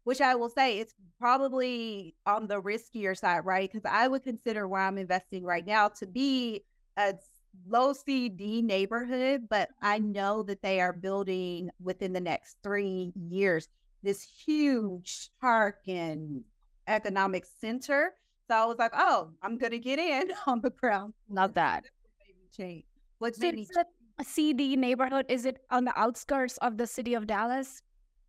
which 0.05 0.21
I 0.21 0.35
will 0.35 0.49
say 0.49 0.79
it's 0.79 0.95
probably 1.19 2.15
on 2.27 2.47
the 2.47 2.61
riskier 2.61 3.17
side, 3.17 3.45
right? 3.45 3.71
Because 3.71 3.89
I 3.91 4.09
would 4.09 4.23
consider 4.23 4.69
where 4.69 4.83
I'm 4.83 4.99
investing 4.99 5.45
right 5.45 5.67
now 5.67 5.89
to 5.89 6.07
be 6.07 6.65
a 6.97 7.15
low 7.69 7.93
CD 7.93 8.63
neighborhood, 8.63 9.47
but 9.49 9.71
I 9.83 9.99
mm-hmm. 9.99 10.13
know 10.13 10.43
that 10.45 10.63
they 10.63 10.81
are 10.81 10.93
building 10.93 11.71
within 11.83 12.13
the 12.13 12.21
next 12.21 12.57
three 12.63 13.13
years 13.15 13.69
this 14.03 14.23
huge 14.23 15.31
park 15.41 15.79
and 15.89 16.45
economic 16.87 17.45
center. 17.61 18.13
So 18.49 18.55
I 18.55 18.65
was 18.67 18.79
like, 18.79 18.93
oh, 18.97 19.31
I'm 19.43 19.59
gonna 19.59 19.79
get 19.79 19.99
in 19.99 20.31
on 20.47 20.61
the 20.61 20.71
ground. 20.71 21.15
Love 21.29 21.55
that. 21.55 21.85
Change. 22.57 22.85
What's 23.19 23.39
so 23.39 23.51
CD 24.25 24.77
neighborhood? 24.77 25.27
Is 25.29 25.45
it 25.45 25.59
on 25.71 25.85
the 25.85 25.99
outskirts 25.99 26.57
of 26.59 26.79
the 26.79 26.87
city 26.87 27.15
of 27.15 27.27
Dallas? 27.27 27.83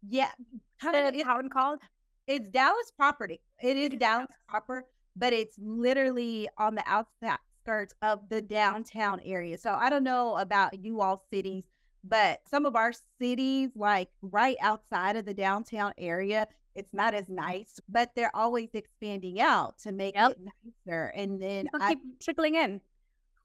Yeah. 0.07 0.31
How 0.77 0.93
is 0.93 1.15
it 1.15 1.23
town 1.23 1.49
called? 1.49 1.79
It's 2.27 2.47
Dallas 2.49 2.91
property. 2.95 3.39
It 3.61 3.77
is 3.77 3.97
Dallas 3.97 4.27
proper, 4.47 4.85
but 5.15 5.33
it's 5.33 5.57
literally 5.59 6.49
on 6.57 6.75
the 6.75 6.83
outskirts 6.85 7.93
of 8.01 8.27
the 8.29 8.41
downtown 8.41 9.21
area. 9.25 9.57
So 9.57 9.71
I 9.71 9.89
don't 9.89 10.03
know 10.03 10.37
about 10.37 10.77
you 10.83 11.01
all 11.01 11.23
cities, 11.31 11.63
but 12.03 12.41
some 12.49 12.65
of 12.65 12.75
our 12.75 12.91
cities, 13.19 13.69
like 13.75 14.09
right 14.21 14.57
outside 14.61 15.15
of 15.15 15.25
the 15.25 15.33
downtown 15.33 15.93
area, 15.97 16.47
it's 16.75 16.93
not 16.93 17.13
as 17.13 17.25
mm-hmm. 17.25 17.35
nice, 17.35 17.79
but 17.89 18.11
they're 18.15 18.35
always 18.35 18.69
expanding 18.73 19.41
out 19.41 19.79
to 19.79 19.91
make 19.91 20.15
yep. 20.15 20.31
it 20.31 20.39
nicer. 20.85 21.07
And 21.15 21.41
then 21.41 21.67
I 21.73 21.95
keep 21.95 22.19
trickling 22.21 22.55
in. 22.55 22.81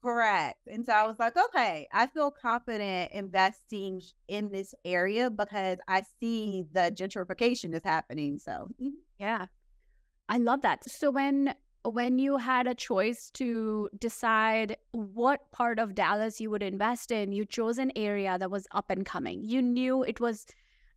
Correct. 0.03 0.59
And 0.67 0.85
so 0.85 0.91
I 0.91 1.07
was 1.07 1.17
like, 1.17 1.37
okay, 1.37 1.87
I 1.93 2.07
feel 2.07 2.29
confident 2.29 3.13
investing 3.13 4.01
in 4.27 4.51
this 4.51 4.75
area 4.83 5.29
because 5.29 5.77
I 5.87 6.03
see 6.19 6.65
the 6.73 6.91
gentrification 6.93 7.73
is 7.73 7.83
happening. 7.85 8.37
So, 8.37 8.67
mm-hmm. 8.81 8.89
yeah. 9.17 9.45
I 10.27 10.37
love 10.37 10.61
that. 10.63 10.89
So 10.89 11.09
when 11.09 11.55
when 11.85 12.17
you 12.17 12.37
had 12.37 12.65
a 12.65 12.75
choice 12.75 13.29
to 13.31 13.89
decide 13.99 14.77
what 14.91 15.51
part 15.51 15.79
of 15.79 15.95
Dallas 15.95 16.39
you 16.39 16.49
would 16.49 16.63
invest 16.63 17.11
in, 17.11 17.33
you 17.33 17.45
chose 17.45 17.77
an 17.77 17.91
area 17.95 18.37
that 18.37 18.49
was 18.49 18.65
up 18.71 18.89
and 18.89 19.05
coming. 19.05 19.43
You 19.43 19.61
knew 19.61 20.03
it 20.03 20.19
was 20.21 20.45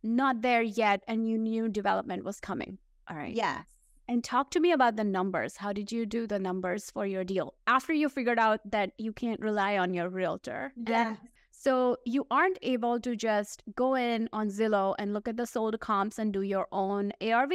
not 0.01 0.41
there 0.41 0.61
yet 0.61 1.03
and 1.07 1.27
you 1.27 1.37
knew 1.37 1.67
development 1.67 2.23
was 2.23 2.39
coming. 2.39 2.77
All 3.09 3.17
right. 3.17 3.35
Yes. 3.35 3.65
And 4.09 4.23
talk 4.23 4.51
to 4.51 4.59
me 4.59 4.71
about 4.71 4.95
the 4.95 5.03
numbers. 5.03 5.57
How 5.57 5.73
did 5.73 5.91
you 5.91 6.05
do 6.05 6.27
the 6.27 6.39
numbers 6.39 6.89
for 6.89 7.05
your 7.05 7.25
deal 7.25 7.53
after 7.67 7.91
you 7.91 8.07
figured 8.07 8.39
out 8.39 8.61
that 8.71 8.91
you 8.97 9.11
can't 9.11 9.39
rely 9.41 9.77
on 9.77 9.93
your 9.93 10.09
realtor? 10.09 10.71
Yeah. 10.77 11.17
So 11.51 11.97
you 12.05 12.25
aren't 12.31 12.59
able 12.61 12.99
to 13.01 13.15
just 13.15 13.63
go 13.75 13.95
in 13.95 14.29
on 14.31 14.49
Zillow 14.49 14.95
and 14.97 15.13
look 15.13 15.27
at 15.27 15.35
the 15.35 15.45
sold 15.45 15.79
comps 15.79 16.19
and 16.19 16.31
do 16.31 16.41
your 16.41 16.67
own 16.71 17.11
ARV. 17.21 17.51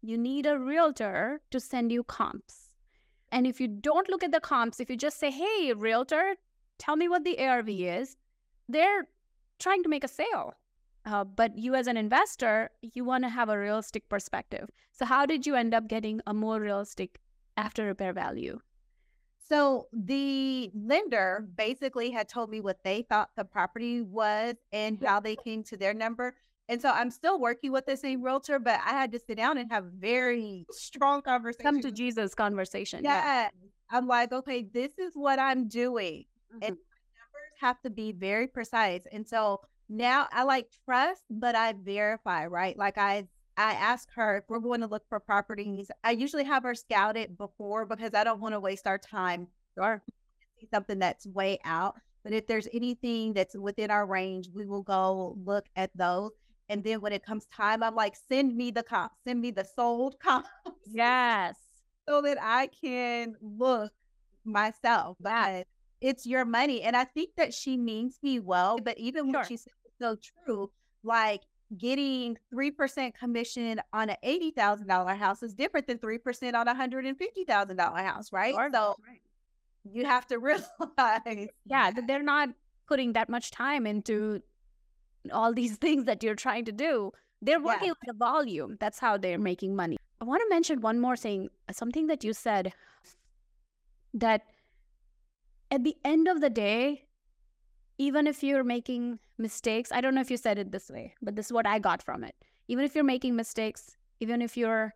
You 0.00 0.16
need 0.16 0.46
a 0.46 0.58
realtor 0.58 1.40
to 1.50 1.60
send 1.60 1.92
you 1.92 2.04
comps. 2.04 2.70
And 3.30 3.46
if 3.46 3.60
you 3.60 3.68
don't 3.68 4.08
look 4.08 4.22
at 4.22 4.32
the 4.32 4.40
comps, 4.40 4.80
if 4.80 4.88
you 4.88 4.96
just 4.96 5.18
say, 5.18 5.30
hey, 5.30 5.72
realtor, 5.74 6.36
tell 6.78 6.96
me 6.96 7.08
what 7.08 7.24
the 7.24 7.38
ARV 7.38 7.68
is, 7.68 8.16
they're 8.68 9.08
trying 9.58 9.82
to 9.82 9.88
make 9.88 10.04
a 10.04 10.08
sale. 10.08 10.54
Uh, 11.04 11.24
but 11.24 11.58
you, 11.58 11.74
as 11.74 11.86
an 11.86 11.96
investor, 11.96 12.70
you 12.80 13.04
want 13.04 13.24
to 13.24 13.28
have 13.28 13.48
a 13.48 13.58
realistic 13.58 14.08
perspective. 14.08 14.70
So, 14.92 15.04
how 15.04 15.26
did 15.26 15.46
you 15.46 15.56
end 15.56 15.74
up 15.74 15.88
getting 15.88 16.20
a 16.26 16.34
more 16.34 16.60
realistic 16.60 17.18
after 17.56 17.86
repair 17.86 18.12
value? 18.12 18.60
So 19.52 19.88
the 19.92 20.70
lender 20.74 21.46
basically 21.56 22.10
had 22.10 22.26
told 22.26 22.48
me 22.48 22.62
what 22.62 22.82
they 22.84 23.02
thought 23.02 23.28
the 23.36 23.44
property 23.44 24.00
was 24.00 24.54
and 24.72 24.98
how 25.04 25.20
they 25.20 25.36
came 25.36 25.62
to 25.64 25.76
their 25.76 25.92
number. 25.92 26.34
And 26.70 26.80
so 26.80 26.88
I'm 26.88 27.10
still 27.10 27.38
working 27.38 27.70
with 27.70 27.84
the 27.84 27.98
same 27.98 28.22
realtor, 28.22 28.58
but 28.58 28.80
I 28.82 28.92
had 28.92 29.12
to 29.12 29.18
sit 29.18 29.36
down 29.36 29.58
and 29.58 29.70
have 29.70 29.84
very 29.84 30.64
strong 30.70 31.20
conversation. 31.20 31.64
Come 31.64 31.80
to 31.82 31.92
Jesus 31.92 32.34
conversation. 32.34 33.04
Yeah. 33.04 33.24
yeah. 33.24 33.48
I'm 33.90 34.06
like, 34.06 34.32
okay, 34.32 34.62
this 34.62 34.98
is 34.98 35.12
what 35.14 35.38
I'm 35.38 35.68
doing. 35.68 36.24
Mm-hmm. 36.48 36.62
And 36.62 36.70
numbers 36.70 37.58
have 37.60 37.78
to 37.82 37.90
be 37.90 38.12
very 38.12 38.46
precise. 38.46 39.02
And 39.12 39.28
so 39.28 39.60
now 39.92 40.26
I 40.32 40.44
like 40.44 40.68
trust, 40.84 41.22
but 41.30 41.54
I 41.54 41.74
verify, 41.74 42.46
right? 42.46 42.76
Like 42.76 42.98
I 42.98 43.26
I 43.56 43.72
ask 43.72 44.08
her 44.14 44.38
if 44.38 44.44
we're 44.48 44.60
going 44.60 44.80
to 44.80 44.86
look 44.86 45.02
for 45.08 45.20
properties. 45.20 45.90
I 46.02 46.12
usually 46.12 46.44
have 46.44 46.62
her 46.62 46.74
scout 46.74 47.16
it 47.16 47.36
before 47.36 47.84
because 47.84 48.14
I 48.14 48.24
don't 48.24 48.40
want 48.40 48.54
to 48.54 48.60
waste 48.60 48.86
our 48.86 48.98
time. 48.98 49.46
Sure. 49.74 50.02
See 50.58 50.66
something 50.72 50.98
that's 50.98 51.26
way 51.26 51.58
out. 51.64 51.96
But 52.24 52.32
if 52.32 52.46
there's 52.46 52.68
anything 52.72 53.34
that's 53.34 53.54
within 53.56 53.90
our 53.90 54.06
range, 54.06 54.48
we 54.54 54.64
will 54.64 54.82
go 54.82 55.36
look 55.44 55.66
at 55.76 55.90
those. 55.94 56.30
And 56.68 56.82
then 56.82 57.00
when 57.02 57.12
it 57.12 57.26
comes 57.26 57.46
time, 57.54 57.82
I'm 57.82 57.94
like, 57.94 58.14
send 58.28 58.56
me 58.56 58.70
the 58.70 58.82
comp, 58.82 59.12
send 59.26 59.40
me 59.40 59.50
the 59.50 59.64
sold 59.64 60.18
comps. 60.18 60.48
Yes. 60.90 61.56
so 62.08 62.22
that 62.22 62.38
I 62.40 62.68
can 62.68 63.34
look 63.42 63.92
myself. 64.44 65.18
But 65.20 65.66
it's 66.00 66.24
your 66.24 66.44
money. 66.44 66.82
And 66.82 66.96
I 66.96 67.04
think 67.04 67.30
that 67.36 67.52
she 67.52 67.76
means 67.76 68.18
me 68.22 68.40
well. 68.40 68.78
But 68.82 68.98
even 68.98 69.26
sure. 69.26 69.40
when 69.40 69.46
she 69.46 69.56
said 69.56 69.72
so 70.00 70.16
true, 70.44 70.70
like 71.02 71.42
getting 71.76 72.36
3% 72.54 73.14
commission 73.14 73.80
on 73.92 74.10
an 74.10 74.16
$80,000 74.24 75.16
house 75.16 75.42
is 75.42 75.54
different 75.54 75.86
than 75.86 75.98
3% 75.98 76.54
on 76.54 76.68
a 76.68 76.74
$150,000 76.74 78.04
house, 78.04 78.32
right? 78.32 78.54
Sure. 78.54 78.70
So 78.72 78.96
right. 79.06 79.20
you 79.84 80.04
have 80.04 80.26
to 80.28 80.38
realize. 80.38 80.66
Yeah, 81.66 81.90
that 81.90 82.06
they're 82.06 82.22
not 82.22 82.50
putting 82.86 83.14
that 83.14 83.28
much 83.28 83.50
time 83.50 83.86
into 83.86 84.42
all 85.32 85.52
these 85.54 85.76
things 85.76 86.04
that 86.04 86.22
you're 86.22 86.34
trying 86.34 86.64
to 86.66 86.72
do. 86.72 87.12
They're 87.40 87.60
working 87.60 87.88
yeah. 87.88 87.92
with 87.92 88.06
the 88.06 88.14
volume. 88.14 88.76
That's 88.78 88.98
how 88.98 89.16
they're 89.16 89.38
making 89.38 89.74
money. 89.74 89.96
I 90.20 90.24
want 90.24 90.40
to 90.42 90.48
mention 90.48 90.80
one 90.80 91.00
more 91.00 91.16
thing, 91.16 91.48
something 91.72 92.06
that 92.06 92.22
you 92.22 92.32
said 92.32 92.72
that 94.14 94.42
at 95.70 95.82
the 95.82 95.96
end 96.04 96.28
of 96.28 96.40
the 96.40 96.50
day, 96.50 97.06
even 97.98 98.26
if 98.26 98.42
you're 98.42 98.64
making 98.64 99.18
mistakes, 99.38 99.92
I 99.92 100.00
don't 100.00 100.14
know 100.14 100.20
if 100.20 100.30
you 100.30 100.36
said 100.36 100.58
it 100.58 100.72
this 100.72 100.90
way, 100.90 101.14
but 101.22 101.36
this 101.36 101.46
is 101.46 101.52
what 101.52 101.66
I 101.66 101.78
got 101.78 102.02
from 102.02 102.24
it. 102.24 102.34
Even 102.68 102.84
if 102.84 102.94
you're 102.94 103.04
making 103.04 103.36
mistakes, 103.36 103.96
even 104.20 104.40
if 104.40 104.56
you're 104.56 104.94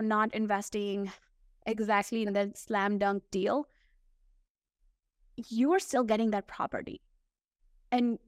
not 0.00 0.34
investing 0.34 1.10
exactly 1.66 2.22
in 2.22 2.32
that 2.32 2.56
slam 2.56 2.98
dunk 2.98 3.22
deal, 3.30 3.68
you're 5.36 5.78
still 5.78 6.04
getting 6.04 6.30
that 6.30 6.46
property. 6.46 7.00
And 7.92 8.18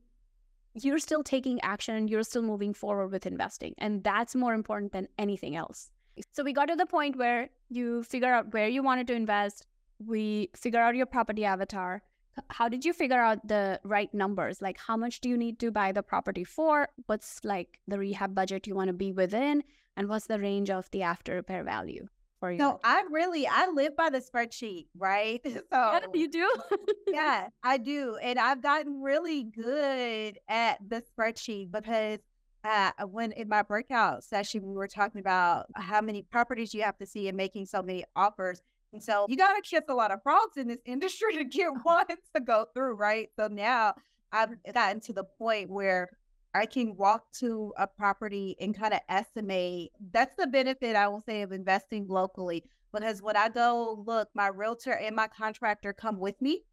you're 0.75 0.99
still 0.99 1.23
taking 1.23 1.61
action 1.63 1.95
and 1.95 2.09
you're 2.09 2.23
still 2.23 2.43
moving 2.43 2.75
forward 2.75 3.09
with 3.09 3.27
investing. 3.27 3.75
And 3.79 4.05
that's 4.05 4.35
more 4.35 4.55
important 4.55 4.93
than 4.93 5.09
anything 5.19 5.57
else. 5.57 5.91
So 6.33 6.45
we 6.45 6.53
got 6.53 6.67
to 6.67 6.77
the 6.77 6.87
point 6.87 7.17
where 7.17 7.51
you 7.69 8.03
figure 8.03 8.33
out 8.33 8.53
where 8.53 8.69
you 8.69 8.83
wanted 8.83 9.07
to 9.09 9.15
invest. 9.15 9.67
We 9.99 10.51
figure 10.55 10.81
out 10.81 10.95
your 10.95 11.07
property 11.07 11.45
avatar. 11.45 12.03
How 12.49 12.69
did 12.69 12.85
you 12.85 12.93
figure 12.93 13.21
out 13.21 13.47
the 13.47 13.81
right 13.85 14.13
numbers? 14.15 14.63
Like, 14.63 14.79
how 14.79 14.97
much 14.97 15.21
do 15.21 15.29
you 15.29 15.37
need 15.37 15.59
to 15.61 15.71
buy 15.71 15.93
the 15.93 16.03
property 16.03 16.45
for? 16.45 16.89
What's 17.07 17.41
like 17.45 17.81
the 17.87 17.99
rehab 17.99 18.35
budget 18.35 18.67
you 18.67 18.75
want 18.75 18.89
to 18.89 18.95
be 18.95 19.13
within? 19.13 19.63
And 19.97 20.09
what's 20.09 20.27
the 20.27 20.39
range 20.39 20.71
of 20.71 20.91
the 20.91 21.03
after 21.03 21.35
repair 21.35 21.65
value? 21.65 22.09
for 22.41 22.51
you? 22.51 22.59
No, 22.59 22.81
I 22.83 23.05
really 23.11 23.47
I 23.47 23.69
live 23.69 23.97
by 23.97 24.11
the 24.11 24.19
spreadsheet, 24.19 24.87
right? 24.99 25.41
So 25.51 25.61
yeah, 25.73 26.01
you 26.15 26.29
do? 26.29 26.53
yeah, 27.07 27.49
I 27.63 27.77
do. 27.77 28.17
And 28.21 28.39
I've 28.39 28.63
gotten 28.63 29.03
really 29.03 29.45
good 29.45 30.39
at 30.49 30.79
the 30.87 31.03
spreadsheet 31.03 31.71
because 31.71 32.19
uh, 32.65 32.91
when 33.07 33.33
in 33.33 33.49
my 33.49 33.63
breakout 33.63 34.25
session 34.25 34.63
we 34.65 34.75
were 34.75 34.89
talking 34.89 35.21
about 35.21 35.67
how 35.77 36.01
many 36.01 36.23
properties 36.23 36.75
you 36.75 36.83
have 36.83 36.97
to 36.99 37.07
see 37.07 37.29
and 37.29 37.37
making 37.37 37.67
so 37.67 37.83
many 37.83 38.05
offers. 38.17 38.63
And 38.93 39.03
so 39.03 39.27
you 39.29 39.37
got 39.37 39.55
to 39.55 39.63
kiss 39.63 39.85
a 39.89 39.95
lot 39.95 40.11
of 40.11 40.23
frogs 40.23 40.57
in 40.57 40.69
this 40.69 40.81
industry 40.85 41.33
to 41.37 41.45
get 41.45 41.69
one 41.83 42.07
to 42.07 42.41
go 42.41 42.67
through, 42.75 42.95
right? 42.95 43.29
So 43.39 43.49
now 43.49 43.95
I've 44.33 44.51
gotten 44.73 45.01
to 45.03 45.13
the 45.13 45.25
point 45.39 45.71
where 45.71 46.09
I 46.55 46.67
can 46.67 46.97
walk 46.97 47.31
to 47.39 47.73
a 47.79 47.87
property 47.87 48.57
and 48.61 48.77
kind 48.77 48.93
of 48.93 49.01
estimate. 49.09 49.93
That's 50.13 50.35
the 50.37 50.47
benefit 50.47 50.97
I 50.97 51.07
will 51.09 51.23
say 51.27 51.43
of 51.43 51.53
investing 51.53 52.07
locally 52.09 52.65
because 52.93 53.23
when 53.23 53.37
I 53.37 53.49
go 53.49 54.03
look, 54.07 54.29
my 54.35 54.49
realtor 54.49 54.93
and 54.93 55.15
my 55.15 55.29
contractor 55.29 55.93
come 55.93 56.19
with 56.19 56.41
me. 56.43 56.65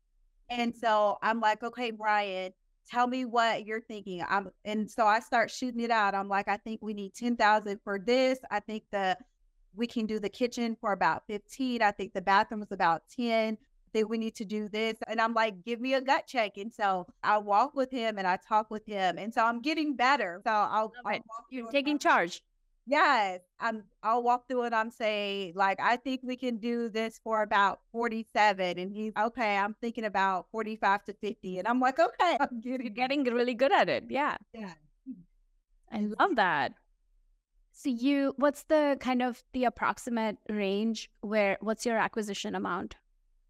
And 0.50 0.74
so 0.76 1.18
I'm 1.22 1.39
like, 1.39 1.62
okay, 1.62 1.92
Brian, 1.92 2.54
tell 2.89 3.06
me 3.06 3.26
what 3.26 3.65
you're 3.65 3.82
thinking. 3.82 4.24
I'm 4.28 4.50
and 4.65 4.89
so 4.89 5.06
I 5.06 5.20
start 5.20 5.52
shooting 5.52 5.82
it 5.82 5.92
out. 5.92 6.15
I'm 6.15 6.30
like, 6.30 6.48
I 6.48 6.58
think 6.58 6.82
we 6.82 6.94
need 6.94 7.13
10,000 7.13 7.80
for 7.84 8.00
this. 8.00 8.39
I 8.50 8.60
think 8.62 8.84
the 8.92 9.18
we 9.78 9.88
can 9.88 10.06
do 10.06 10.20
the 10.20 10.30
kitchen 10.30 10.76
for 10.80 10.92
about 10.92 11.24
15. 11.28 11.82
I 11.82 11.92
think 11.92 12.13
the 12.13 12.22
bathroom 12.22 12.63
is 12.63 12.72
about 12.72 13.04
10 13.16 13.58
I 13.88 14.00
think 14.00 14.10
we 14.10 14.18
need 14.18 14.36
to 14.36 14.46
do 14.46 14.68
this. 14.68 14.98
And 15.08 15.22
I'm 15.22 15.34
like, 15.34 15.63
give 15.63 15.80
me 15.80 15.94
a 15.94 16.02
gut 16.02 16.28
check. 16.28 16.58
And 16.58 16.74
so 16.74 17.08
I 17.24 17.38
walk 17.38 17.74
with 17.74 17.90
him 17.90 18.18
and 18.18 18.28
I 18.28 18.38
talk 18.38 18.70
with 18.70 18.86
him. 18.86 19.18
And 19.18 19.34
so 19.34 19.44
I'm 19.46 19.62
getting 19.62 19.96
better. 19.96 20.42
So 20.46 20.52
I'll, 20.52 20.94
I'll 21.06 21.20
you're 21.50 21.72
taking 21.72 21.98
charge. 21.98 22.42
Yes. 22.86 23.40
I'm 23.60 23.84
I'll 24.04 24.24
walk 24.24 24.48
through 24.48 24.63
it. 24.63 24.74
I'm 24.74 24.92
saying, 24.92 25.54
like, 25.56 25.80
I 25.82 25.96
think 25.96 26.22
we 26.24 26.36
can 26.36 26.58
do 26.58 26.90
this 26.90 27.20
for 27.24 27.44
about 27.44 27.80
47. 27.94 28.78
And 28.78 28.92
he's 28.92 29.13
okay, 29.18 29.58
I'm 29.58 29.76
thinking 29.80 30.04
about 30.04 30.48
45 30.52 31.06
to 31.06 31.13
50. 31.13 31.60
And 31.60 31.68
I'm 31.68 31.80
like, 31.80 31.98
okay, 31.98 32.38
I'm 32.42 32.60
getting, 32.60 32.94
getting 32.94 33.24
really 33.24 33.54
good 33.54 33.72
at 33.72 33.88
it. 33.88 34.06
Yeah. 34.10 34.36
Yeah. 34.54 34.74
I 35.92 36.08
love 36.20 36.36
that. 36.36 36.74
So 37.78 37.92
you 37.92 38.34
what's 38.38 38.63
the 38.63 38.98
kind 39.00 39.22
of 39.22 39.44
the 39.54 39.66
approximate 39.66 40.38
range 40.50 41.12
where 41.22 41.58
what's 41.62 41.86
your 41.86 42.00
acquisition 42.00 42.56
amount? 42.56 42.96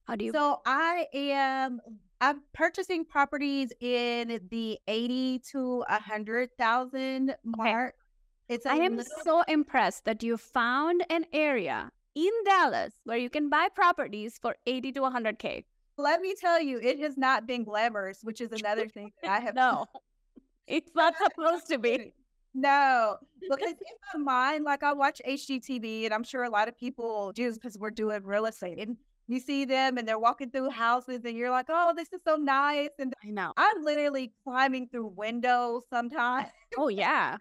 How 0.04 0.18
do 0.18 0.26
you? 0.26 0.34
So 0.34 0.60
I 0.66 1.08
am. 1.14 1.80
I'm 2.20 2.42
purchasing 2.54 3.06
properties 3.06 3.72
in 3.80 4.42
the 4.50 4.80
eighty 4.90 5.40
to 5.52 5.86
a 5.88 6.02
hundred 6.02 6.50
thousand 6.58 7.38
mark. 7.46 7.96
Okay. 7.96 8.56
It's. 8.56 8.66
I 8.66 8.76
am 8.76 8.98
little... 8.98 9.14
so 9.24 9.44
impressed 9.44 10.04
that 10.04 10.22
you 10.22 10.36
found 10.36 11.06
an 11.10 11.26
area 11.32 11.90
in 12.14 12.32
Dallas 12.44 12.96
where 13.06 13.18
you 13.18 13.30
can 13.30 13.48
buy 13.48 13.70
properties 13.74 14.38
for 14.42 14.58
eighty 14.66 14.92
to 14.92 15.06
hundred 15.06 15.40
k. 15.40 15.64
Let 15.98 16.20
me 16.20 16.36
tell 16.36 16.62
you, 16.62 16.80
it 16.80 17.00
has 17.00 17.16
not 17.16 17.48
been 17.48 17.64
glamorous, 17.64 18.20
which 18.24 18.42
is 18.42 18.52
another 18.52 18.90
thing 18.90 19.14
that 19.24 19.32
I 19.32 19.40
have. 19.40 19.56
no, 19.64 19.86
it's 20.68 20.92
not 20.94 21.16
supposed 21.18 21.68
to 21.68 21.78
be. 21.78 22.12
No, 22.54 23.18
because 23.42 23.60
in 24.16 24.24
my 24.24 24.52
mind, 24.52 24.64
like 24.66 24.84
I 24.84 24.94
watch 24.94 25.22
HGTV, 25.26 26.06
and 26.06 26.14
I'm 26.14 26.24
sure 26.24 26.44
a 26.44 26.50
lot 26.50 26.68
of 26.68 26.78
people 26.78 27.32
do 27.34 27.52
because 27.54 27.78
we're 27.78 27.92
doing 27.92 28.24
real 28.24 28.46
estate. 28.46 28.80
And 28.80 28.98
you 29.28 29.40
see 29.40 29.66
them 29.66 29.98
and 29.98 30.08
they're 30.08 30.20
walking 30.20 30.50
through 30.50 30.70
houses 30.70 31.22
and 31.26 31.38
you're 31.38 31.52
like, 31.52 31.66
oh, 31.70 31.94
this 31.96 32.12
is 32.14 32.22
so 32.26 32.38
nice. 32.38 32.90
And 32.98 33.14
I 33.24 33.30
know 33.30 33.54
I'm 33.58 33.84
literally 33.84 34.34
climbing 34.44 34.88
through 34.88 35.08
windows 35.08 35.84
sometimes. 35.90 36.48
Oh, 36.78 36.88
yeah. 36.88 37.38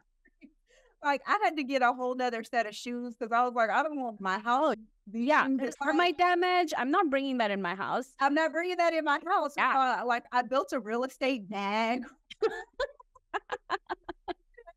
like 1.05 1.23
I 1.27 1.39
had 1.45 1.57
to 1.57 1.63
get 1.63 1.83
a 1.83 1.93
whole 1.93 2.15
nother 2.15 2.43
set 2.43 2.67
of 2.67 2.75
shoes 2.75 3.15
because 3.15 3.33
I 3.33 3.45
was 3.45 3.55
like, 3.55 3.71
I 3.71 3.83
don't 3.83 4.01
want 4.01 4.21
my 4.21 4.39
house. 4.39 4.75
Yeah, 5.13 5.47
for 5.79 5.93
my 5.93 6.11
damage, 6.11 6.75
I'm 6.77 6.91
not 6.91 7.09
bringing 7.11 7.39
that 7.39 7.53
in 7.53 7.63
my 7.63 7.77
house. 7.77 8.13
I'm 8.19 8.35
not 8.35 8.51
bringing 8.51 8.77
that 8.79 8.93
in 8.93 9.05
my 9.05 9.21
house. 9.25 9.53
Yeah. 9.57 10.01
Uh, 10.03 10.07
like 10.07 10.25
I 10.33 10.43
built 10.43 10.73
a 10.73 10.81
real 10.81 11.05
estate 11.05 11.49
bag. 11.49 12.03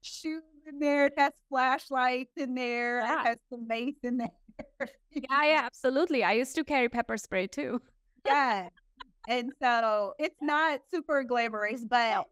shoes 0.10 0.44
in 0.68 0.80
there. 0.80 1.08
It 1.08 1.14
has 1.18 1.34
flashlights 1.50 2.34
in 2.38 2.56
there. 2.56 3.00
Yeah. 3.00 3.22
It 3.22 3.28
has 3.28 3.38
some 3.50 3.68
mace 3.68 3.96
in 4.04 4.18
there 4.18 4.30
yeah, 5.12 5.44
yeah, 5.44 5.62
absolutely. 5.64 6.24
I 6.24 6.34
used 6.34 6.56
to 6.56 6.64
carry 6.64 6.90
pepper 6.90 7.18
spray 7.18 7.48
too. 7.48 7.82
yeah. 8.26 8.70
And 9.28 9.52
so 9.62 10.14
it's 10.20 10.38
not 10.42 10.82
super 10.94 11.24
glamorous, 11.24 11.84
but 11.84 12.26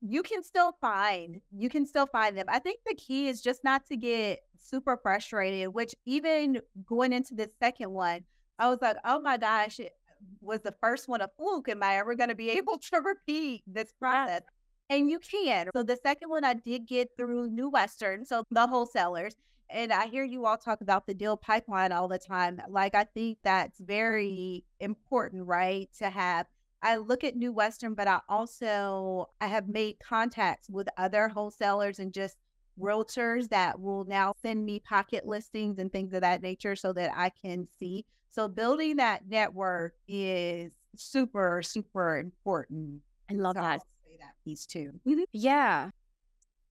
you 0.00 0.22
can 0.22 0.42
still 0.42 0.76
find 0.80 1.40
you 1.56 1.68
can 1.70 1.86
still 1.86 2.06
find 2.06 2.36
them. 2.36 2.46
I 2.48 2.58
think 2.58 2.80
the 2.86 2.94
key 2.94 3.28
is 3.28 3.40
just 3.40 3.64
not 3.64 3.86
to 3.86 3.96
get 3.96 4.40
super 4.58 4.98
frustrated, 5.02 5.68
which 5.68 5.94
even 6.04 6.60
going 6.86 7.12
into 7.12 7.34
the 7.34 7.50
second 7.62 7.90
one, 7.90 8.24
I 8.58 8.68
was 8.68 8.78
like, 8.82 8.96
oh 9.04 9.20
my 9.20 9.36
gosh, 9.38 9.80
it 9.80 9.92
was 10.40 10.60
the 10.60 10.74
first 10.80 11.08
one 11.08 11.20
a 11.20 11.28
fluke. 11.38 11.68
Am 11.68 11.82
I 11.82 11.98
ever 11.98 12.14
going 12.14 12.28
to 12.28 12.34
be 12.34 12.50
able 12.58 12.78
to 12.78 13.00
repeat 13.00 13.62
this 13.66 13.92
process? 13.98 14.42
And 14.90 15.10
you 15.10 15.18
can. 15.18 15.68
So 15.74 15.82
the 15.82 15.98
second 16.02 16.28
one 16.28 16.44
I 16.44 16.54
did 16.54 16.86
get 16.86 17.10
through 17.16 17.48
New 17.48 17.70
Western, 17.70 18.24
so 18.24 18.44
the 18.50 18.66
wholesalers 18.66 19.34
and 19.70 19.92
I 19.92 20.06
hear 20.06 20.24
you 20.24 20.46
all 20.46 20.56
talk 20.56 20.80
about 20.80 21.06
the 21.06 21.14
deal 21.14 21.36
pipeline 21.36 21.92
all 21.92 22.08
the 22.08 22.18
time. 22.18 22.60
Like, 22.68 22.94
I 22.94 23.04
think 23.04 23.38
that's 23.42 23.78
very 23.78 24.64
important, 24.80 25.46
right? 25.46 25.88
To 25.98 26.10
have. 26.10 26.46
I 26.82 26.96
look 26.96 27.24
at 27.24 27.34
New 27.34 27.50
Western, 27.50 27.94
but 27.94 28.06
I 28.06 28.20
also 28.28 29.30
I 29.40 29.46
have 29.46 29.68
made 29.68 29.96
contacts 30.00 30.68
with 30.68 30.86
other 30.98 31.28
wholesalers 31.28 31.98
and 31.98 32.12
just 32.12 32.36
realtors 32.78 33.48
that 33.48 33.80
will 33.80 34.04
now 34.04 34.34
send 34.42 34.66
me 34.66 34.80
pocket 34.80 35.26
listings 35.26 35.78
and 35.78 35.90
things 35.90 36.12
of 36.12 36.20
that 36.20 36.42
nature 36.42 36.76
so 36.76 36.92
that 36.92 37.10
I 37.16 37.30
can 37.30 37.66
see. 37.78 38.04
So 38.32 38.48
building 38.48 38.96
that 38.96 39.22
network 39.26 39.94
is 40.06 40.72
super, 40.94 41.62
super 41.64 42.18
important. 42.18 43.00
I 43.30 43.34
love 43.34 43.54
that. 43.54 43.80
That 44.24 44.44
piece 44.44 44.66
too. 44.66 44.92
Mm-hmm. 45.06 45.22
Yeah. 45.32 45.90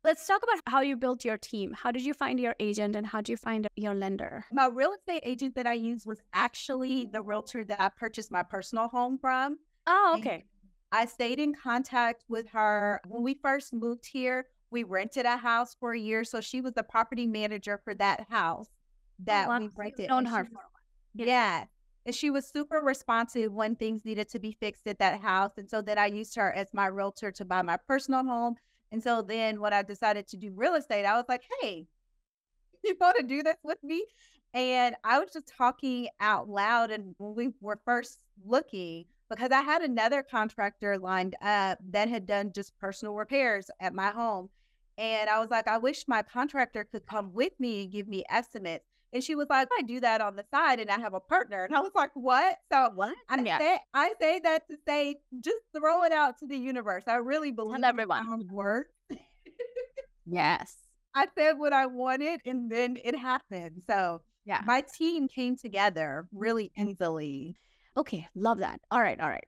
Let's 0.03 0.27
talk 0.27 0.41
about 0.43 0.59
how 0.67 0.81
you 0.81 0.97
built 0.97 1.23
your 1.23 1.37
team. 1.37 1.71
How 1.71 1.91
did 1.91 2.01
you 2.03 2.13
find 2.13 2.37
your 2.39 2.55
agent 2.59 2.95
and 2.95 3.07
how 3.07 3.19
did 3.19 3.29
you 3.29 3.37
find 3.37 3.67
your 3.75 3.93
lender? 3.93 4.43
My 4.51 4.67
real 4.67 4.91
estate 4.91 5.21
agent 5.23 5.55
that 5.55 5.65
I 5.65 5.73
used 5.73 6.05
was 6.05 6.21
actually 6.33 7.05
the 7.05 7.21
realtor 7.21 7.63
that 7.63 7.79
I 7.79 7.87
purchased 7.89 8.29
my 8.31 8.43
personal 8.43 8.89
home 8.89 9.17
from. 9.17 9.59
Oh, 9.87 10.11
And 10.15 10.21
okay. 10.21 10.43
I 10.91 11.05
stayed 11.05 11.39
in 11.39 11.53
contact 11.53 12.25
with 12.27 12.49
her 12.49 12.99
when 13.07 13.23
we 13.23 13.35
first 13.35 13.73
moved 13.73 14.05
here. 14.05 14.47
We 14.71 14.83
rented 14.83 15.25
a 15.25 15.37
house 15.37 15.75
for 15.79 15.93
a 15.93 15.99
year, 15.99 16.23
so 16.25 16.41
she 16.41 16.59
was 16.59 16.73
the 16.73 16.83
property 16.83 17.27
manager 17.27 17.79
for 17.83 17.93
that 17.95 18.25
house 18.29 18.67
oh, 18.69 19.23
that 19.25 19.47
wow. 19.47 19.59
we 19.59 19.69
rented. 19.75 20.09
known 20.09 20.25
and 20.25 20.35
her 20.35 20.43
for 20.43 20.49
a 20.49 20.53
while. 20.55 20.63
yeah. 21.13 21.25
Yeah. 21.25 21.63
And 22.05 22.13
she 22.13 22.29
was 22.29 22.47
super 22.47 22.81
responsive 22.83 23.53
when 23.53 23.75
things 23.75 24.03
needed 24.03 24.29
to 24.29 24.39
be 24.39 24.51
fixed 24.59 24.87
at 24.87 24.99
that 24.99 25.21
house. 25.21 25.51
And 25.57 25.69
so 25.69 25.81
then 25.81 25.97
I 25.97 26.07
used 26.07 26.35
her 26.35 26.51
as 26.51 26.73
my 26.73 26.87
realtor 26.87 27.31
to 27.31 27.45
buy 27.45 27.61
my 27.61 27.77
personal 27.87 28.25
home. 28.25 28.55
And 28.91 29.01
so 29.01 29.21
then 29.21 29.59
when 29.59 29.73
I 29.73 29.81
decided 29.81 30.27
to 30.27 30.37
do 30.37 30.51
real 30.53 30.75
estate, 30.75 31.05
I 31.05 31.15
was 31.15 31.25
like, 31.29 31.43
hey, 31.61 31.87
you 32.83 32.95
want 32.99 33.17
to 33.17 33.23
do 33.23 33.41
this 33.41 33.57
with 33.63 33.81
me? 33.83 34.05
And 34.53 34.95
I 35.03 35.19
was 35.19 35.31
just 35.31 35.47
talking 35.47 36.09
out 36.19 36.49
loud. 36.49 36.91
And 36.91 37.15
when 37.17 37.35
we 37.35 37.49
were 37.61 37.79
first 37.85 38.19
looking, 38.45 39.05
because 39.29 39.51
I 39.51 39.61
had 39.61 39.81
another 39.81 40.21
contractor 40.21 40.97
lined 40.97 41.35
up 41.41 41.79
that 41.89 42.09
had 42.09 42.27
done 42.27 42.51
just 42.53 42.77
personal 42.77 43.15
repairs 43.15 43.71
at 43.79 43.93
my 43.93 44.11
home. 44.11 44.49
And 44.97 45.29
I 45.29 45.39
was 45.39 45.49
like, 45.49 45.67
I 45.67 45.77
wish 45.77 46.07
my 46.07 46.21
contractor 46.21 46.83
could 46.83 47.07
come 47.07 47.33
with 47.33 47.53
me 47.59 47.83
and 47.83 47.91
give 47.91 48.07
me 48.07 48.23
estimates. 48.29 48.85
And 49.13 49.23
she 49.23 49.35
was 49.35 49.47
like, 49.49 49.67
I 49.77 49.83
do 49.83 49.99
that 49.99 50.21
on 50.21 50.35
the 50.35 50.43
side 50.51 50.79
and 50.79 50.89
I 50.89 50.99
have 50.99 51.13
a 51.13 51.19
partner. 51.19 51.63
And 51.65 51.75
I 51.75 51.81
was 51.81 51.91
like, 51.95 52.11
what? 52.15 52.57
So 52.71 52.89
What? 52.95 53.13
I 53.29 53.41
Yeah. 53.41 53.59
say 53.59 53.79
I 53.93 54.13
say 54.19 54.39
that 54.43 54.67
to 54.69 54.77
say 54.87 55.17
just 55.39 55.59
throw 55.77 56.03
it 56.03 56.11
out 56.11 56.39
to 56.39 56.47
the 56.47 56.57
universe. 56.57 57.03
I 57.07 57.15
really 57.17 57.51
believe 57.51 57.83
everyone. 57.83 58.25
in 58.41 58.47
work. 58.51 58.87
Yes. 60.25 60.77
I 61.15 61.27
said 61.37 61.53
what 61.59 61.73
I 61.73 61.85
wanted 61.85 62.39
and 62.45 62.71
then 62.71 62.97
it 63.03 63.17
happened. 63.17 63.83
So 63.87 64.21
Yeah. 64.45 64.61
my 64.65 64.81
team 64.81 65.27
came 65.27 65.55
together 65.57 66.27
really 66.33 66.71
easily. 66.77 67.57
Okay. 67.97 68.27
Love 68.35 68.59
that. 68.59 68.79
All 68.89 69.01
right. 69.01 69.19
All 69.19 69.29
right. 69.29 69.45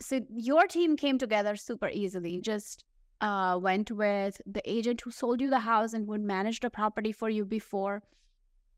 So 0.00 0.20
your 0.36 0.66
team 0.66 0.96
came 0.96 1.18
together 1.18 1.56
super 1.56 1.88
easily. 1.88 2.40
Just 2.40 2.84
uh, 3.20 3.58
went 3.60 3.90
with 3.90 4.40
the 4.46 4.62
agent 4.70 5.00
who 5.00 5.10
sold 5.10 5.40
you 5.40 5.50
the 5.50 5.60
house 5.60 5.92
and 5.92 6.06
would 6.06 6.20
manage 6.20 6.60
the 6.60 6.70
property 6.70 7.10
for 7.12 7.28
you 7.30 7.44
before. 7.44 8.02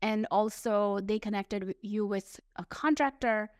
And 0.01 0.25
also, 0.31 0.99
they 1.03 1.19
connected 1.19 1.75
you 1.81 2.07
with 2.07 2.39
a 2.55 2.65
contractor, 2.65 3.51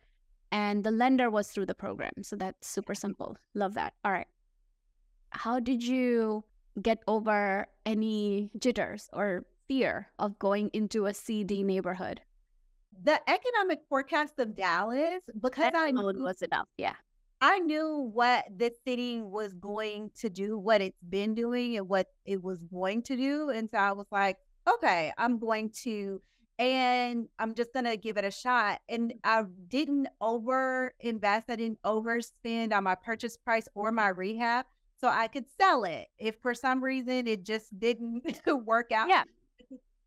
and 0.50 0.82
the 0.82 0.90
lender 0.90 1.30
was 1.30 1.48
through 1.48 1.66
the 1.66 1.74
program. 1.74 2.12
So 2.22 2.36
that's 2.36 2.66
super 2.66 2.94
simple. 2.94 3.36
Love 3.54 3.74
that. 3.74 3.94
All 4.04 4.12
right. 4.12 4.26
How 5.30 5.60
did 5.60 5.82
you 5.82 6.44
get 6.80 6.98
over 7.06 7.66
any 7.86 8.50
jitters 8.58 9.08
or 9.12 9.44
fear 9.68 10.08
of 10.18 10.38
going 10.38 10.70
into 10.72 11.06
a 11.06 11.14
CD 11.14 11.62
neighborhood? 11.62 12.20
The 13.04 13.20
economic 13.30 13.80
forecast 13.88 14.38
of 14.38 14.56
Dallas, 14.56 15.22
because 15.40 15.72
I 15.74 15.88
alone 15.88 16.16
knew, 16.16 16.24
was 16.24 16.42
enough. 16.42 16.66
Yeah. 16.76 16.94
I 17.40 17.58
knew 17.60 18.10
what 18.12 18.44
this 18.54 18.74
city 18.86 19.22
was 19.22 19.54
going 19.54 20.10
to 20.20 20.28
do, 20.28 20.58
what 20.58 20.80
it's 20.80 21.02
been 21.08 21.34
doing, 21.34 21.76
and 21.76 21.88
what 21.88 22.08
it 22.24 22.42
was 22.42 22.58
going 22.72 23.02
to 23.04 23.16
do. 23.16 23.50
And 23.50 23.68
so 23.70 23.78
I 23.78 23.92
was 23.92 24.06
like, 24.12 24.36
okay, 24.68 25.12
I'm 25.18 25.38
going 25.38 25.70
to, 25.82 26.20
and 26.62 27.28
I'm 27.38 27.54
just 27.54 27.72
going 27.72 27.84
to 27.84 27.96
give 27.96 28.16
it 28.16 28.24
a 28.24 28.30
shot. 28.30 28.80
And 28.88 29.10
mm. 29.10 29.18
I 29.24 29.44
didn't 29.68 30.08
over 30.20 30.94
invest, 31.00 31.46
I 31.48 31.56
didn't 31.56 31.82
overspend 31.82 32.72
on 32.72 32.84
my 32.84 32.94
purchase 32.94 33.36
price 33.36 33.68
or 33.74 33.92
my 33.92 34.08
rehab. 34.08 34.66
So 35.00 35.08
I 35.08 35.26
could 35.26 35.46
sell 35.60 35.84
it 35.84 36.06
if 36.18 36.36
for 36.40 36.54
some 36.54 36.82
reason 36.82 37.26
it 37.26 37.44
just 37.44 37.78
didn't 37.78 38.24
work 38.64 38.92
out. 38.92 39.08
Yeah. 39.08 39.24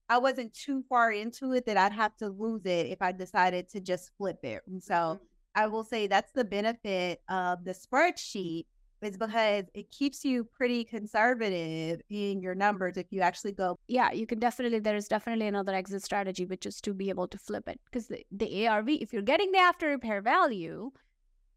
I 0.07 0.19
wasn't 0.19 0.53
too 0.53 0.83
far 0.87 1.11
into 1.11 1.53
it 1.53 1.65
that 1.65 1.77
I'd 1.77 1.91
have 1.91 2.15
to 2.17 2.29
lose 2.29 2.65
it 2.65 2.87
if 2.87 3.01
I 3.01 3.11
decided 3.11 3.67
to 3.69 3.81
just 3.81 4.11
flip 4.17 4.39
it. 4.43 4.61
And 4.67 4.81
so 4.81 4.93
mm. 4.93 5.19
I 5.55 5.67
will 5.67 5.83
say 5.83 6.07
that's 6.07 6.31
the 6.31 6.45
benefit 6.45 7.21
of 7.27 7.65
the 7.65 7.73
spreadsheet 7.73 8.65
is 9.05 9.17
because 9.17 9.65
it 9.73 9.91
keeps 9.91 10.25
you 10.25 10.43
pretty 10.43 10.83
conservative 10.83 12.01
in 12.09 12.41
your 12.41 12.55
numbers 12.55 12.97
if 12.97 13.07
you 13.11 13.21
actually 13.21 13.51
go 13.51 13.77
yeah, 13.87 14.11
you 14.11 14.25
can 14.25 14.39
definitely, 14.39 14.79
there 14.79 14.95
is 14.95 15.07
definitely 15.07 15.47
another 15.47 15.73
exit 15.73 16.03
strategy, 16.03 16.45
which 16.45 16.65
is 16.65 16.81
to 16.81 16.93
be 16.93 17.09
able 17.09 17.27
to 17.27 17.37
flip 17.37 17.67
it. 17.67 17.79
Because 17.85 18.07
the, 18.07 18.25
the 18.31 18.67
ARV, 18.67 18.89
if 18.89 19.13
you're 19.13 19.21
getting 19.21 19.51
the 19.51 19.59
after 19.59 19.87
repair 19.87 20.21
value 20.21 20.91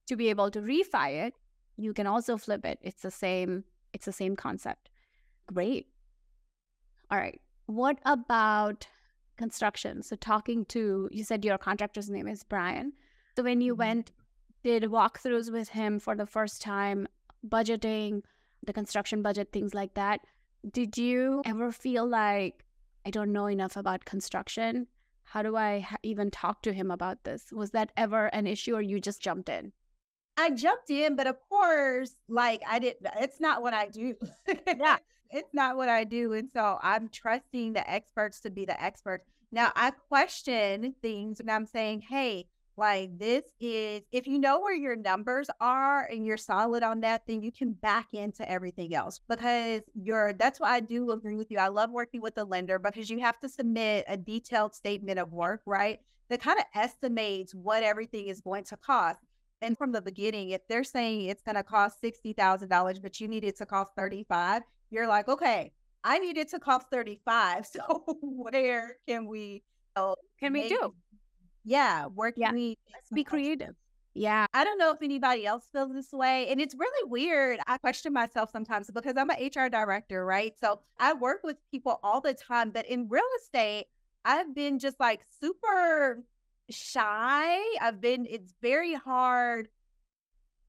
to 0.06 0.16
be 0.16 0.28
able 0.28 0.50
to 0.50 0.60
refi 0.60 1.26
it, 1.26 1.34
you 1.76 1.92
can 1.94 2.06
also 2.06 2.36
flip 2.36 2.64
it. 2.64 2.78
It's 2.82 3.02
the 3.02 3.10
same, 3.10 3.64
it's 3.92 4.06
the 4.06 4.12
same 4.12 4.36
concept. 4.36 4.90
Great. 5.52 5.86
All 7.10 7.18
right. 7.18 7.40
What 7.66 7.98
about 8.04 8.86
construction? 9.36 10.02
So 10.02 10.16
talking 10.16 10.64
to, 10.66 11.08
you 11.12 11.24
said 11.24 11.44
your 11.44 11.58
contractor's 11.58 12.10
name 12.10 12.28
is 12.28 12.44
Brian. 12.44 12.92
So 13.36 13.42
when 13.42 13.60
you 13.60 13.74
Mhm. 13.74 13.78
went, 13.78 14.12
did 14.64 14.82
walkthroughs 14.84 15.52
with 15.52 15.70
him 15.70 16.00
for 16.00 16.16
the 16.16 16.26
first 16.26 16.60
time, 16.60 17.06
budgeting, 17.46 18.22
the 18.64 18.72
construction 18.72 19.22
budget, 19.22 19.52
things 19.52 19.74
like 19.74 19.94
that. 19.94 20.20
Did 20.70 20.98
you 20.98 21.42
ever 21.44 21.72
feel 21.72 22.06
like 22.06 22.64
I 23.06 23.10
don't 23.10 23.32
know 23.32 23.46
enough 23.46 23.76
about 23.76 24.04
construction? 24.04 24.86
How 25.24 25.42
do 25.42 25.56
I 25.56 25.80
ha- 25.80 25.96
even 26.02 26.30
talk 26.30 26.62
to 26.62 26.72
him 26.72 26.90
about 26.90 27.24
this? 27.24 27.46
Was 27.52 27.70
that 27.72 27.92
ever 27.96 28.26
an 28.26 28.46
issue 28.46 28.74
or 28.74 28.82
you 28.82 29.00
just 29.00 29.20
jumped 29.20 29.48
in? 29.48 29.72
I 30.36 30.50
jumped 30.50 30.90
in, 30.90 31.16
but 31.16 31.26
of 31.26 31.36
course, 31.48 32.14
like 32.28 32.62
I 32.66 32.78
didn't, 32.78 33.06
it's 33.20 33.40
not 33.40 33.62
what 33.62 33.74
I 33.74 33.88
do. 33.88 34.14
Yeah. 34.66 34.98
it's 35.30 35.52
not 35.52 35.76
what 35.76 35.88
I 35.88 36.04
do. 36.04 36.32
And 36.32 36.48
so 36.52 36.78
I'm 36.82 37.08
trusting 37.08 37.72
the 37.72 37.88
experts 37.88 38.40
to 38.40 38.50
be 38.50 38.64
the 38.64 38.80
experts. 38.82 39.24
Now 39.50 39.72
I 39.74 39.90
question 39.90 40.94
things 41.02 41.40
and 41.40 41.50
I'm 41.50 41.66
saying, 41.66 42.02
hey, 42.02 42.46
like 42.78 43.18
this 43.18 43.44
is, 43.60 44.02
if 44.12 44.26
you 44.26 44.38
know 44.38 44.60
where 44.60 44.74
your 44.74 44.96
numbers 44.96 45.50
are 45.60 46.04
and 46.06 46.24
you're 46.24 46.36
solid 46.36 46.82
on 46.82 47.00
that, 47.00 47.22
then 47.26 47.42
you 47.42 47.52
can 47.52 47.72
back 47.72 48.08
into 48.14 48.48
everything 48.50 48.94
else 48.94 49.20
because 49.28 49.82
you're, 49.94 50.32
that's 50.32 50.60
why 50.60 50.70
I 50.70 50.80
do 50.80 51.10
agree 51.10 51.36
with 51.36 51.50
you. 51.50 51.58
I 51.58 51.68
love 51.68 51.90
working 51.90 52.20
with 52.20 52.34
the 52.36 52.44
lender 52.44 52.78
because 52.78 53.10
you 53.10 53.18
have 53.20 53.38
to 53.40 53.48
submit 53.48 54.04
a 54.08 54.16
detailed 54.16 54.74
statement 54.74 55.18
of 55.18 55.32
work, 55.32 55.60
right? 55.66 56.00
That 56.30 56.40
kind 56.40 56.58
of 56.58 56.64
estimates 56.74 57.54
what 57.54 57.82
everything 57.82 58.28
is 58.28 58.40
going 58.40 58.64
to 58.64 58.76
cost. 58.76 59.20
And 59.60 59.76
from 59.76 59.92
the 59.92 60.00
beginning, 60.00 60.50
if 60.50 60.66
they're 60.68 60.84
saying 60.84 61.22
it's 61.22 61.42
going 61.42 61.56
to 61.56 61.64
cost 61.64 62.00
$60,000, 62.02 63.02
but 63.02 63.20
you 63.20 63.28
need 63.28 63.44
it 63.44 63.56
to 63.58 63.66
cost 63.66 63.90
35, 63.96 64.62
you're 64.90 65.08
like, 65.08 65.28
okay, 65.28 65.72
I 66.04 66.18
need 66.20 66.38
it 66.38 66.48
to 66.50 66.60
cost 66.60 66.86
35. 66.90 67.66
So 67.72 68.04
where 68.22 68.96
can 69.08 69.26
we, 69.26 69.64
Can 70.38 70.52
we 70.52 70.68
do? 70.68 70.94
Yeah, 71.68 72.04
can 72.04 72.32
Yeah, 72.36 72.52
we 72.52 72.78
Let's 72.92 73.10
be 73.12 73.24
creative. 73.32 73.74
Yeah. 74.14 74.46
I 74.52 74.64
don't 74.64 74.78
know 74.78 74.90
if 74.90 75.02
anybody 75.02 75.46
else 75.46 75.68
feels 75.72 75.92
this 75.92 76.12
way. 76.12 76.48
And 76.48 76.60
it's 76.60 76.74
really 76.74 77.08
weird. 77.08 77.60
I 77.66 77.78
question 77.78 78.12
myself 78.12 78.50
sometimes 78.50 78.90
because 78.90 79.16
I'm 79.16 79.30
an 79.30 79.36
HR 79.36 79.68
director, 79.68 80.24
right? 80.24 80.54
So 80.60 80.80
I 80.98 81.12
work 81.12 81.40
with 81.44 81.56
people 81.70 82.00
all 82.02 82.20
the 82.20 82.34
time. 82.34 82.70
But 82.70 82.86
in 82.86 83.08
real 83.08 83.22
estate, 83.40 83.86
I've 84.24 84.54
been 84.54 84.78
just 84.78 84.98
like 84.98 85.20
super 85.40 86.24
shy. 86.68 87.58
I've 87.80 88.00
been, 88.00 88.26
it's 88.28 88.52
very 88.60 88.94
hard 88.94 89.68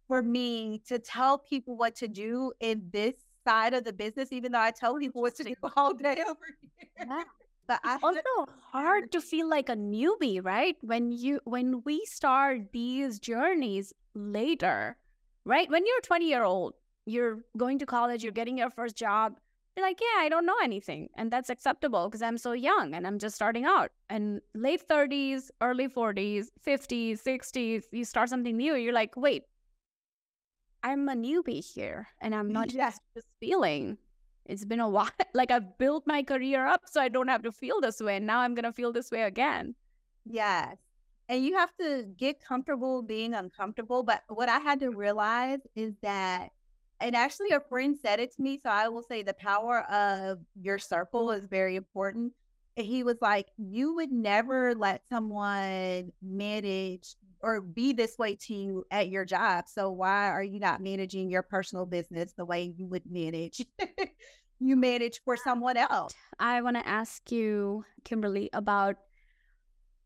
for 0.07 0.21
me 0.21 0.81
to 0.87 0.99
tell 0.99 1.39
people 1.39 1.75
what 1.75 1.95
to 1.97 2.07
do 2.07 2.51
in 2.59 2.89
this 2.91 3.15
side 3.47 3.73
of 3.73 3.83
the 3.83 3.93
business, 3.93 4.31
even 4.31 4.51
though 4.51 4.59
I 4.59 4.71
tell 4.71 4.97
people 4.97 5.21
what 5.21 5.35
to 5.35 5.43
do 5.43 5.55
all 5.75 5.93
day 5.93 6.17
over 6.27 6.39
here. 6.77 7.07
Yeah. 7.07 7.23
But 7.69 7.79
I 7.85 7.95
It's 7.95 8.03
also 8.03 8.47
hard 8.73 9.11
to 9.13 9.21
feel 9.21 9.47
like 9.49 9.69
a 9.69 9.75
newbie, 9.77 10.43
right? 10.43 10.75
When 10.81 11.11
you 11.13 11.39
when 11.45 11.83
we 11.85 12.03
start 12.05 12.71
these 12.73 13.19
journeys 13.19 13.93
later, 14.15 14.97
right? 15.45 15.69
When 15.69 15.85
you're 15.85 16.01
20 16.01 16.27
year 16.27 16.43
old, 16.43 16.73
you're 17.05 17.39
going 17.57 17.79
to 17.79 17.85
college, 17.85 18.23
you're 18.23 18.33
getting 18.33 18.57
your 18.57 18.71
first 18.71 18.97
job. 18.97 19.39
You're 19.77 19.85
like, 19.85 20.01
yeah, 20.01 20.21
I 20.23 20.29
don't 20.29 20.45
know 20.47 20.57
anything. 20.63 21.09
And 21.15 21.31
that's 21.31 21.49
acceptable 21.49 22.09
because 22.09 22.23
I'm 22.23 22.37
so 22.39 22.53
young 22.53 22.95
and 22.95 23.07
I'm 23.07 23.19
just 23.19 23.35
starting 23.35 23.65
out. 23.65 23.91
And 24.09 24.41
late 24.55 24.81
30s, 24.89 25.51
early 25.61 25.87
40s, 25.87 26.49
50s, 26.67 27.21
60s, 27.23 27.85
you 27.91 28.03
start 28.03 28.29
something 28.29 28.57
new. 28.57 28.75
You're 28.75 28.93
like, 28.93 29.15
wait, 29.15 29.43
I'm 30.83 31.09
a 31.09 31.15
newbie 31.15 31.63
here 31.63 32.07
and 32.21 32.33
I'm 32.35 32.51
not 32.51 32.71
Yeah. 32.73 32.91
just 32.91 33.01
feeling. 33.39 33.97
It's 34.45 34.65
been 34.65 34.79
a 34.79 34.89
while. 34.97 35.09
Like 35.33 35.51
I've 35.51 35.77
built 35.77 36.05
my 36.07 36.23
career 36.23 36.65
up 36.65 36.81
so 36.85 37.01
I 37.01 37.09
don't 37.09 37.27
have 37.27 37.43
to 37.43 37.51
feel 37.51 37.81
this 37.81 37.99
way. 37.99 38.17
And 38.17 38.27
now 38.27 38.39
I'm 38.39 38.55
going 38.55 38.65
to 38.65 38.73
feel 38.73 38.91
this 38.91 39.11
way 39.11 39.23
again. 39.23 39.75
Yes. 40.25 40.77
And 41.27 41.45
you 41.45 41.55
have 41.57 41.75
to 41.79 42.05
get 42.17 42.43
comfortable 42.43 43.03
being 43.03 43.33
uncomfortable. 43.33 44.03
But 44.03 44.23
what 44.27 44.49
I 44.49 44.59
had 44.59 44.79
to 44.79 44.89
realize 44.89 45.59
is 45.75 45.93
that, 46.01 46.49
and 46.99 47.15
actually 47.15 47.51
a 47.51 47.59
friend 47.59 47.97
said 48.01 48.19
it 48.19 48.35
to 48.35 48.41
me. 48.41 48.59
So 48.61 48.69
I 48.69 48.89
will 48.89 49.03
say 49.03 49.21
the 49.21 49.35
power 49.35 49.81
of 49.91 50.39
your 50.59 50.79
circle 50.79 51.31
is 51.31 51.45
very 51.45 51.75
important. 51.75 52.33
And 52.77 52.85
he 52.85 53.03
was 53.03 53.17
like, 53.21 53.47
You 53.57 53.93
would 53.95 54.11
never 54.11 54.73
let 54.73 55.03
someone 55.09 56.11
manage 56.21 57.15
or 57.41 57.61
be 57.61 57.93
this 57.93 58.17
way 58.17 58.35
to 58.35 58.53
you 58.53 58.85
at 58.91 59.09
your 59.09 59.25
job. 59.25 59.65
So 59.67 59.89
why 59.89 60.29
are 60.29 60.43
you 60.43 60.59
not 60.59 60.81
managing 60.81 61.29
your 61.29 61.41
personal 61.43 61.85
business 61.85 62.33
the 62.33 62.45
way 62.45 62.73
you 62.75 62.87
would 62.87 63.09
manage? 63.09 63.65
you 64.59 64.75
manage 64.75 65.21
for 65.23 65.37
someone 65.37 65.77
else. 65.77 66.13
I 66.39 66.61
want 66.61 66.75
to 66.77 66.87
ask 66.87 67.31
you, 67.31 67.85
Kimberlee, 68.03 68.49
about 68.53 68.97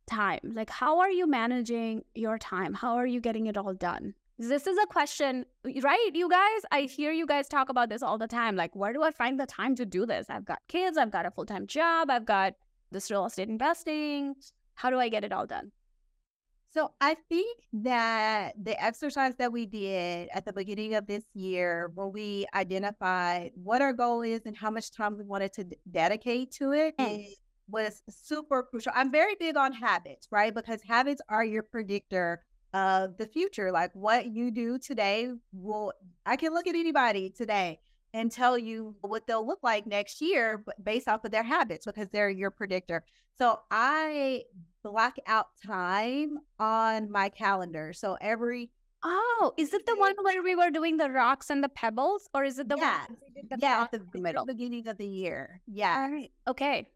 time. 0.08 0.40
Like, 0.44 0.70
how 0.70 1.00
are 1.00 1.10
you 1.10 1.28
managing 1.28 2.04
your 2.14 2.38
time? 2.38 2.74
How 2.74 2.96
are 2.96 3.08
you 3.08 3.20
getting 3.20 3.48
it 3.48 3.58
all 3.58 3.74
done? 3.74 4.14
This 4.40 4.68
is 4.68 4.78
a 4.82 4.88
question, 4.88 5.46
right? 5.64 6.10
You 6.14 6.28
guys, 6.30 6.62
I 6.72 6.82
hear 6.82 7.12
you 7.12 7.26
guys 7.26 7.48
talk 7.48 7.70
about 7.70 7.90
this 7.90 8.02
all 8.02 8.18
the 8.18 8.28
time. 8.28 8.56
Like, 8.56 8.76
where 8.76 8.92
do 8.92 9.04
I 9.04 9.12
find 9.12 9.40
the 9.40 9.46
time 9.46 9.76
to 9.76 9.86
do 9.86 10.06
this? 10.06 10.26
I've 10.30 10.46
got 10.46 10.60
kids, 10.68 10.98
I've 10.98 11.12
got 11.12 11.26
a 11.26 11.32
full 11.32 11.46
time 11.46 11.68
job, 11.68 12.10
I've 12.10 12.26
got 12.26 12.54
this 12.92 13.12
real 13.12 13.26
estate 13.26 13.50
investing. 13.50 14.36
How 14.76 14.90
do 14.90 15.00
I 15.00 15.10
get 15.10 15.24
it 15.24 15.32
all 15.32 15.46
done? 15.46 15.72
So 16.74 16.92
I 17.00 17.16
think 17.30 17.60
that 17.74 18.54
the 18.64 18.82
exercise 18.84 19.36
that 19.38 19.52
we 19.52 19.68
did 19.68 20.30
at 20.34 20.44
the 20.44 20.54
beginning 20.54 20.96
of 20.96 21.06
this 21.06 21.24
year, 21.36 21.92
where 21.94 22.08
we 22.08 22.48
identified 22.56 23.52
what 23.56 23.82
our 23.82 23.94
goal 23.94 24.24
is 24.24 24.42
and 24.46 24.58
how 24.58 24.72
much 24.72 24.92
time 24.92 25.18
we 25.18 25.24
wanted 25.24 25.54
to 25.54 25.68
dedicate 25.92 26.52
to 26.54 26.72
it, 26.72 26.98
mm. 26.98 27.20
it, 27.20 27.38
was 27.70 28.04
super 28.10 28.64
crucial. 28.64 28.92
I'm 28.94 29.10
very 29.10 29.36
big 29.40 29.56
on 29.56 29.72
habits, 29.72 30.28
right? 30.32 30.54
Because 30.54 30.82
habits 30.82 31.22
are 31.30 31.46
your 31.46 31.64
predictor 31.64 32.44
of 32.74 33.18
the 33.18 33.26
future. 33.26 33.72
Like 33.72 33.92
what 33.94 34.28
you 34.28 34.52
do 34.52 34.78
today 34.78 35.32
will, 35.54 35.94
I 36.26 36.36
can 36.36 36.54
look 36.54 36.68
at 36.68 36.76
anybody 36.76 37.30
today 37.30 37.80
and 38.14 38.30
tell 38.30 38.58
you 38.58 38.96
what 39.02 39.26
they'll 39.28 39.48
look 39.48 39.60
like 39.64 39.88
next 39.88 40.22
year 40.22 40.64
based 40.84 41.08
off 41.08 41.24
of 41.24 41.32
their 41.32 41.44
habits 41.44 41.86
because 41.86 42.10
they're 42.12 42.30
your 42.30 42.52
predictor. 42.52 43.04
So 43.40 43.62
I 43.72 44.44
block 44.84 45.16
out 45.26 45.48
time 45.66 46.40
on 46.60 47.10
my 47.10 47.30
calendar. 47.30 47.94
So 47.94 48.18
every 48.22 48.70
Oh, 49.06 49.54
is 49.58 49.74
it 49.74 49.86
the 49.86 49.96
one 49.98 50.16
where 50.22 50.42
we 50.42 50.56
were 50.56 50.70
doing 50.70 50.96
the 50.96 51.10
rocks 51.10 51.50
and 51.50 51.62
the 51.62 51.68
pebbles, 51.70 52.30
or 52.34 52.46
is 52.46 52.58
it 52.58 52.70
the 52.70 52.78
yeah, 52.78 53.00
one 53.00 53.18
the 53.50 53.58
yeah, 53.60 53.88
at 53.92 53.92
the, 53.92 54.20
middle, 54.20 54.46
beginning 54.46 54.88
of 54.88 54.98
the 54.98 55.06
year? 55.06 55.62
Yeah. 55.68 56.22
Okay. 56.48 56.88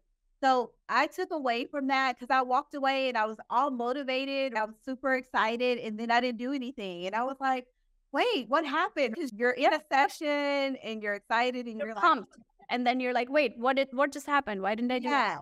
So 0.42 0.70
I 0.88 1.08
took 1.08 1.32
away 1.32 1.66
from 1.66 1.88
that 1.88 2.18
because 2.18 2.34
I 2.34 2.42
walked 2.42 2.74
away 2.74 3.08
and 3.08 3.18
I 3.18 3.26
was 3.26 3.36
all 3.50 3.70
motivated. 3.70 4.54
I 4.54 4.64
was 4.64 4.76
super 4.84 5.14
excited, 5.14 5.78
and 5.78 6.00
then 6.00 6.10
I 6.10 6.20
didn't 6.22 6.38
do 6.38 6.52
anything, 6.52 7.06
and 7.06 7.14
I 7.14 7.24
was 7.24 7.36
like, 7.40 7.66
"Wait, 8.12 8.48
what 8.48 8.64
happened?" 8.64 9.14
Because 9.14 9.32
you're 9.34 9.50
in 9.50 9.74
a 9.74 9.80
session 9.92 10.76
and 10.82 11.02
you're 11.02 11.14
excited 11.14 11.66
and 11.66 11.78
you're, 11.78 11.88
you're 11.88 11.96
pumped, 11.96 12.38
like, 12.38 12.46
and 12.70 12.86
then 12.86 13.00
you're 13.00 13.12
like, 13.12 13.28
"Wait, 13.28 13.58
what 13.58 13.76
did 13.76 13.88
what 13.92 14.12
just 14.12 14.26
happened? 14.26 14.62
Why 14.62 14.74
didn't 14.74 14.92
I 14.92 14.98
do 15.00 15.08
yeah. 15.08 15.40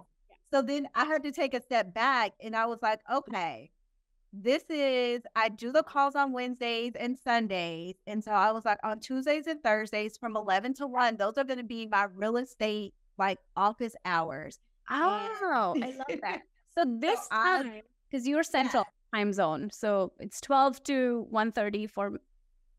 So 0.56 0.62
then 0.62 0.88
I 0.94 1.04
had 1.04 1.22
to 1.24 1.32
take 1.32 1.52
a 1.52 1.60
step 1.60 1.92
back 1.92 2.32
and 2.40 2.56
I 2.56 2.64
was 2.64 2.78
like, 2.80 3.00
okay, 3.12 3.70
this 4.32 4.62
is, 4.70 5.20
I 5.34 5.50
do 5.50 5.70
the 5.70 5.82
calls 5.82 6.16
on 6.16 6.32
Wednesdays 6.32 6.94
and 6.98 7.18
Sundays. 7.18 7.96
And 8.06 8.24
so 8.24 8.30
I 8.30 8.52
was 8.52 8.64
like, 8.64 8.78
on 8.82 9.00
Tuesdays 9.00 9.46
and 9.48 9.62
Thursdays 9.62 10.16
from 10.16 10.34
11 10.34 10.72
to 10.76 10.86
1, 10.86 11.18
those 11.18 11.36
are 11.36 11.44
going 11.44 11.58
to 11.58 11.62
be 11.62 11.86
my 11.86 12.04
real 12.04 12.38
estate 12.38 12.94
like 13.18 13.38
office 13.54 13.94
hours. 14.06 14.58
Oh, 14.90 15.74
I 15.76 15.90
love 15.90 16.20
that. 16.22 16.40
So 16.74 16.84
this 16.86 17.20
so 17.20 17.28
time, 17.36 17.82
because 18.10 18.26
you're 18.26 18.42
central 18.42 18.84
yeah. 19.12 19.18
time 19.18 19.34
zone. 19.34 19.68
So 19.72 20.12
it's 20.18 20.40
12 20.40 20.82
to 20.84 21.26
1.30 21.30 21.90
for 21.90 22.12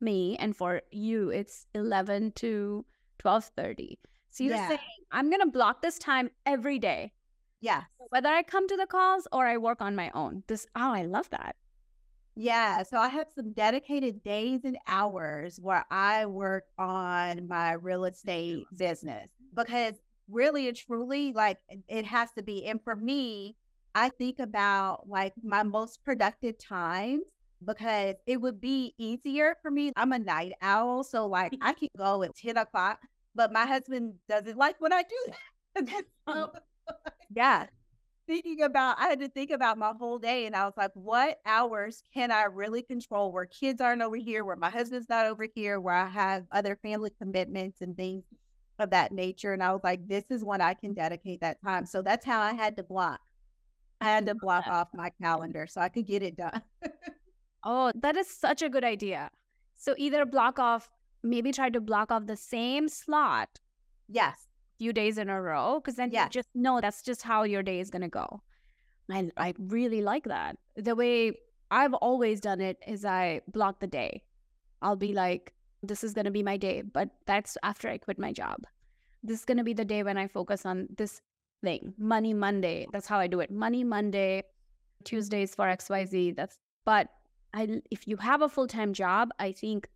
me 0.01 0.35
and 0.39 0.55
for 0.55 0.81
you, 0.91 1.29
it's 1.29 1.67
11 1.75 2.31
to 2.37 2.85
12.30. 3.23 3.97
So 4.31 4.43
you're 4.43 4.55
yeah. 4.55 4.67
saying, 4.67 4.79
I'm 5.11 5.29
going 5.29 5.41
to 5.41 5.51
block 5.51 5.83
this 5.83 5.99
time 5.99 6.31
every 6.47 6.79
day 6.79 7.11
yeah. 7.61 7.83
Whether 8.09 8.29
I 8.29 8.43
come 8.43 8.67
to 8.67 8.77
the 8.77 8.87
calls 8.87 9.27
or 9.31 9.45
I 9.45 9.57
work 9.57 9.81
on 9.81 9.95
my 9.95 10.11
own. 10.13 10.43
This 10.47 10.65
oh, 10.75 10.93
I 10.93 11.03
love 11.03 11.29
that. 11.31 11.55
Yeah. 12.35 12.83
So 12.83 12.97
I 12.97 13.09
have 13.09 13.27
some 13.33 13.53
dedicated 13.53 14.23
days 14.23 14.61
and 14.63 14.77
hours 14.87 15.59
where 15.61 15.85
I 15.89 16.27
work 16.27 16.65
on 16.77 17.47
my 17.47 17.73
real 17.73 18.05
estate 18.05 18.65
business 18.75 19.27
because 19.55 19.95
really 20.29 20.67
and 20.67 20.77
truly, 20.77 21.33
like 21.33 21.57
it 21.87 22.05
has 22.05 22.31
to 22.33 22.43
be. 22.43 22.65
And 22.65 22.81
for 22.83 22.95
me, 22.95 23.55
I 23.95 24.09
think 24.09 24.39
about 24.39 25.09
like 25.09 25.33
my 25.43 25.63
most 25.63 26.03
productive 26.03 26.57
times 26.59 27.23
because 27.65 28.15
it 28.27 28.39
would 28.39 28.61
be 28.61 28.93
easier 28.99 29.55
for 29.61 29.71
me. 29.71 29.91
I'm 29.95 30.13
a 30.13 30.19
night 30.19 30.53
owl. 30.61 31.03
So 31.03 31.25
like 31.25 31.55
I 31.61 31.73
can 31.73 31.89
go 31.97 32.21
at 32.23 32.35
10 32.35 32.57
o'clock, 32.57 32.99
but 33.33 33.51
my 33.51 33.65
husband 33.65 34.13
doesn't 34.29 34.57
like 34.57 34.75
when 34.79 34.93
I 34.93 35.03
do 35.03 35.85
that. 35.85 36.03
Yeah. 37.33 37.67
Thinking 38.27 38.61
about, 38.61 38.99
I 38.99 39.07
had 39.07 39.21
to 39.21 39.29
think 39.29 39.51
about 39.51 39.77
my 39.77 39.93
whole 39.97 40.19
day 40.19 40.45
and 40.45 40.55
I 40.55 40.65
was 40.65 40.73
like, 40.75 40.91
what 40.93 41.39
hours 41.45 42.03
can 42.13 42.29
I 42.29 42.43
really 42.43 42.81
control 42.81 43.31
where 43.31 43.45
kids 43.45 43.79
aren't 43.79 44.01
over 44.01 44.17
here, 44.17 44.43
where 44.43 44.57
my 44.57 44.69
husband's 44.69 45.07
not 45.07 45.25
over 45.25 45.47
here, 45.55 45.79
where 45.79 45.95
I 45.95 46.07
have 46.07 46.43
other 46.51 46.75
family 46.75 47.11
commitments 47.21 47.81
and 47.81 47.95
things 47.95 48.25
of 48.79 48.89
that 48.89 49.13
nature. 49.13 49.53
And 49.53 49.63
I 49.63 49.71
was 49.71 49.81
like, 49.83 50.05
this 50.07 50.25
is 50.29 50.43
when 50.43 50.59
I 50.59 50.73
can 50.73 50.93
dedicate 50.93 51.39
that 51.39 51.61
time. 51.63 51.85
So 51.85 52.01
that's 52.01 52.25
how 52.25 52.41
I 52.41 52.53
had 52.53 52.75
to 52.77 52.83
block. 52.83 53.21
I 54.01 54.05
had 54.05 54.25
to 54.27 54.35
block 54.35 54.67
off 54.67 54.89
my 54.93 55.09
calendar 55.21 55.65
so 55.65 55.79
I 55.79 55.89
could 55.89 56.05
get 56.05 56.21
it 56.21 56.35
done. 56.35 56.61
oh, 57.63 57.91
that 57.95 58.17
is 58.17 58.29
such 58.29 58.61
a 58.61 58.69
good 58.69 58.83
idea. 58.83 59.31
So 59.77 59.95
either 59.97 60.25
block 60.25 60.59
off, 60.59 60.89
maybe 61.23 61.53
try 61.53 61.69
to 61.69 61.79
block 61.79 62.11
off 62.11 62.27
the 62.27 62.35
same 62.35 62.89
slot. 62.89 63.49
Yes 64.09 64.46
few 64.77 64.93
days 64.93 65.17
in 65.17 65.29
a 65.29 65.41
row 65.41 65.79
because 65.79 65.95
then 65.95 66.11
yeah. 66.11 66.25
you 66.25 66.29
just 66.29 66.49
know 66.55 66.79
that's 66.81 67.01
just 67.01 67.23
how 67.23 67.43
your 67.43 67.63
day 67.63 67.79
is 67.79 67.89
going 67.89 68.01
to 68.01 68.09
go. 68.09 68.41
And 69.09 69.31
I 69.37 69.53
really 69.57 70.01
like 70.01 70.25
that. 70.25 70.57
The 70.75 70.95
way 70.95 71.33
I've 71.71 71.93
always 71.93 72.41
done 72.41 72.61
it 72.61 72.77
is 72.87 73.05
I 73.05 73.41
block 73.47 73.79
the 73.79 73.87
day. 73.87 74.23
I'll 74.81 74.95
be 74.95 75.13
like, 75.13 75.53
this 75.83 76.03
is 76.03 76.13
going 76.13 76.25
to 76.25 76.31
be 76.31 76.43
my 76.43 76.57
day, 76.57 76.81
but 76.81 77.09
that's 77.25 77.57
after 77.63 77.89
I 77.89 77.97
quit 77.97 78.19
my 78.19 78.31
job. 78.31 78.65
This 79.23 79.39
is 79.39 79.45
going 79.45 79.57
to 79.57 79.63
be 79.63 79.73
the 79.73 79.85
day 79.85 80.03
when 80.03 80.17
I 80.17 80.27
focus 80.27 80.65
on 80.65 80.87
this 80.97 81.21
thing. 81.63 81.93
Money 81.97 82.33
Monday. 82.33 82.87
That's 82.91 83.07
how 83.07 83.19
I 83.19 83.27
do 83.27 83.39
it. 83.39 83.51
Money 83.51 83.83
Monday, 83.83 84.43
Tuesdays 85.03 85.55
for 85.55 85.65
XYZ. 85.65 86.35
That's, 86.35 86.57
but 86.85 87.09
I, 87.53 87.81
if 87.91 88.07
you 88.07 88.17
have 88.17 88.41
a 88.41 88.49
full 88.49 88.67
time 88.67 88.93
job, 88.93 89.29
I 89.39 89.51
think 89.51 89.87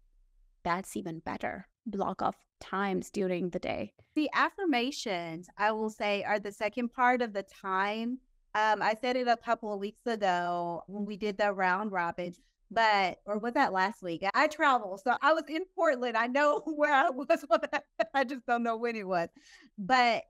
that's 0.63 0.95
even 0.95 1.19
better. 1.19 1.67
Block 1.85 2.21
off 2.21 2.35
times 2.59 3.09
during 3.09 3.49
the 3.49 3.59
day? 3.59 3.93
The 4.15 4.29
affirmations, 4.33 5.47
I 5.57 5.71
will 5.71 5.89
say, 5.89 6.23
are 6.23 6.39
the 6.39 6.51
second 6.51 6.93
part 6.93 7.21
of 7.21 7.33
the 7.33 7.43
time. 7.43 8.19
Um, 8.53 8.81
I 8.81 8.95
said 9.01 9.15
it 9.15 9.27
a 9.27 9.37
couple 9.37 9.73
of 9.73 9.79
weeks 9.79 10.05
ago 10.05 10.83
when 10.87 11.05
we 11.05 11.17
did 11.17 11.37
the 11.37 11.51
round 11.53 11.91
robin, 11.91 12.33
but 12.69 13.19
or 13.25 13.37
was 13.37 13.53
that 13.53 13.73
last 13.73 14.03
week? 14.03 14.23
I 14.33 14.47
travel, 14.47 14.99
so 15.03 15.15
I 15.21 15.33
was 15.33 15.43
in 15.47 15.63
Portland. 15.75 16.17
I 16.17 16.27
know 16.27 16.59
where 16.65 16.93
I 16.93 17.09
was. 17.09 17.45
I 18.13 18.23
just 18.23 18.45
don't 18.45 18.63
know 18.63 18.77
when 18.77 18.95
it 18.95 19.07
was, 19.07 19.29
but 19.77 20.23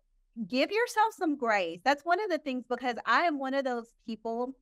give 0.48 0.72
yourself 0.72 1.14
some 1.18 1.36
grace. 1.36 1.80
That's 1.84 2.06
one 2.06 2.24
of 2.24 2.30
the 2.30 2.38
things 2.38 2.64
because 2.70 2.96
I 3.06 3.22
am 3.22 3.40
one 3.40 3.54
of 3.54 3.66
those 3.66 3.88
people 4.06 4.56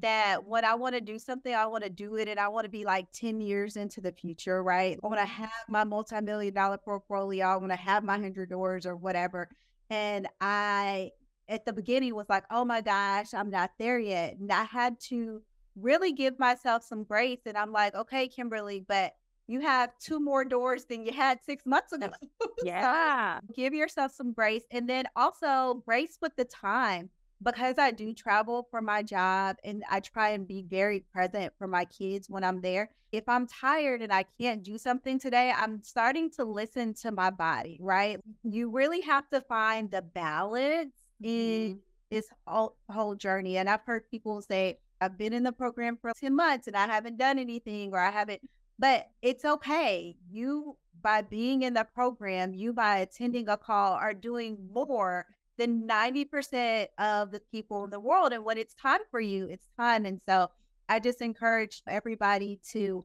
that 0.00 0.44
when 0.44 0.64
I 0.64 0.74
want 0.74 0.94
to 0.94 1.00
do 1.00 1.18
something, 1.18 1.54
I 1.54 1.66
want 1.66 1.84
to 1.84 1.90
do 1.90 2.16
it 2.16 2.28
and 2.28 2.40
I 2.40 2.48
want 2.48 2.64
to 2.64 2.70
be 2.70 2.84
like 2.84 3.06
10 3.12 3.40
years 3.40 3.76
into 3.76 4.00
the 4.00 4.12
future, 4.12 4.62
right? 4.62 4.98
I 5.02 5.06
want 5.06 5.20
to 5.20 5.26
mm-hmm. 5.26 5.42
have 5.42 5.50
my 5.68 5.84
multi 5.84 6.20
million 6.20 6.54
dollar 6.54 6.78
portfolio. 6.78 7.46
I 7.46 7.56
want 7.56 7.72
to 7.72 7.76
have 7.76 8.04
my 8.04 8.14
100 8.14 8.50
doors 8.50 8.86
or 8.86 8.96
whatever. 8.96 9.48
And 9.90 10.28
I, 10.40 11.10
at 11.48 11.64
the 11.64 11.72
beginning, 11.72 12.14
was 12.14 12.28
like, 12.28 12.44
oh 12.50 12.64
my 12.64 12.80
gosh, 12.80 13.34
I'm 13.34 13.50
not 13.50 13.72
there 13.78 13.98
yet. 13.98 14.36
And 14.38 14.50
I 14.50 14.64
had 14.64 14.98
to 15.08 15.42
really 15.76 16.12
give 16.12 16.38
myself 16.38 16.82
some 16.84 17.04
grace. 17.04 17.40
And 17.46 17.56
I'm 17.56 17.72
like, 17.72 17.94
okay, 17.94 18.28
Kimberlee, 18.28 18.84
but 18.86 19.12
you 19.46 19.60
have 19.60 19.90
two 20.00 20.20
more 20.20 20.44
doors 20.44 20.86
than 20.86 21.04
you 21.04 21.12
had 21.12 21.38
six 21.44 21.66
months 21.66 21.92
ago. 21.92 22.08
Yeah. 22.64 23.40
so 23.40 23.52
give 23.54 23.74
yourself 23.74 24.12
some 24.12 24.32
grace. 24.32 24.62
And 24.70 24.88
then 24.88 25.04
also 25.16 25.82
grace 25.84 26.16
with 26.22 26.34
the 26.36 26.46
time 26.46 27.10
because 27.42 27.78
I 27.78 27.90
do 27.90 28.12
travel 28.14 28.66
for 28.70 28.80
my 28.80 29.02
job 29.02 29.56
and 29.64 29.82
I 29.90 30.00
try 30.00 30.30
and 30.30 30.46
be 30.46 30.62
very 30.62 31.00
present 31.12 31.52
for 31.58 31.66
my 31.66 31.84
kids 31.84 32.28
when 32.30 32.44
I'm 32.44 32.60
there. 32.60 32.90
If 33.12 33.28
I'm 33.28 33.46
tired 33.46 34.02
and 34.02 34.12
I 34.12 34.24
can't 34.40 34.62
do 34.62 34.78
something 34.78 35.18
today, 35.18 35.52
I'm 35.56 35.82
starting 35.82 36.30
to 36.32 36.44
listen 36.44 36.94
to 36.94 37.12
my 37.12 37.30
body, 37.30 37.78
right? 37.80 38.18
You 38.42 38.70
really 38.70 39.00
have 39.02 39.28
to 39.30 39.40
find 39.42 39.90
the 39.90 40.02
balance 40.02 40.94
in 41.22 41.30
mm-hmm. 41.30 41.78
this 42.10 42.26
whole, 42.46 42.76
whole 42.88 43.14
journey. 43.14 43.58
And 43.58 43.68
I've 43.68 43.84
heard 43.84 44.10
people 44.10 44.42
say, 44.42 44.78
I've 45.00 45.18
been 45.18 45.32
in 45.32 45.42
the 45.42 45.52
program 45.52 45.98
for 46.00 46.12
10 46.18 46.34
months 46.34 46.66
and 46.66 46.76
I 46.76 46.86
haven't 46.86 47.18
done 47.18 47.38
anything 47.38 47.92
or 47.92 47.98
I 47.98 48.10
haven't, 48.10 48.40
but 48.78 49.08
it's 49.22 49.44
okay. 49.44 50.16
You, 50.30 50.76
by 51.02 51.22
being 51.22 51.62
in 51.62 51.74
the 51.74 51.86
program, 51.94 52.54
you 52.54 52.72
by 52.72 52.98
attending 52.98 53.48
a 53.48 53.56
call 53.56 53.92
are 53.92 54.14
doing 54.14 54.56
more 54.72 55.26
than 55.58 55.86
90% 55.86 56.86
of 56.98 57.30
the 57.30 57.40
people 57.52 57.84
in 57.84 57.90
the 57.90 58.00
world. 58.00 58.32
And 58.32 58.44
when 58.44 58.58
it's 58.58 58.74
time 58.74 59.00
for 59.10 59.20
you, 59.20 59.46
it's 59.46 59.68
time. 59.78 60.04
And 60.06 60.20
so 60.28 60.50
I 60.88 61.00
just 61.00 61.20
encourage 61.22 61.82
everybody 61.86 62.60
to 62.72 63.04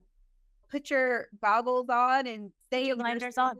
put 0.71 0.89
your 0.89 1.27
goggles 1.41 1.89
on 1.89 2.27
and 2.27 2.51
stay 2.67 2.91
blinders 2.93 3.37
on. 3.37 3.57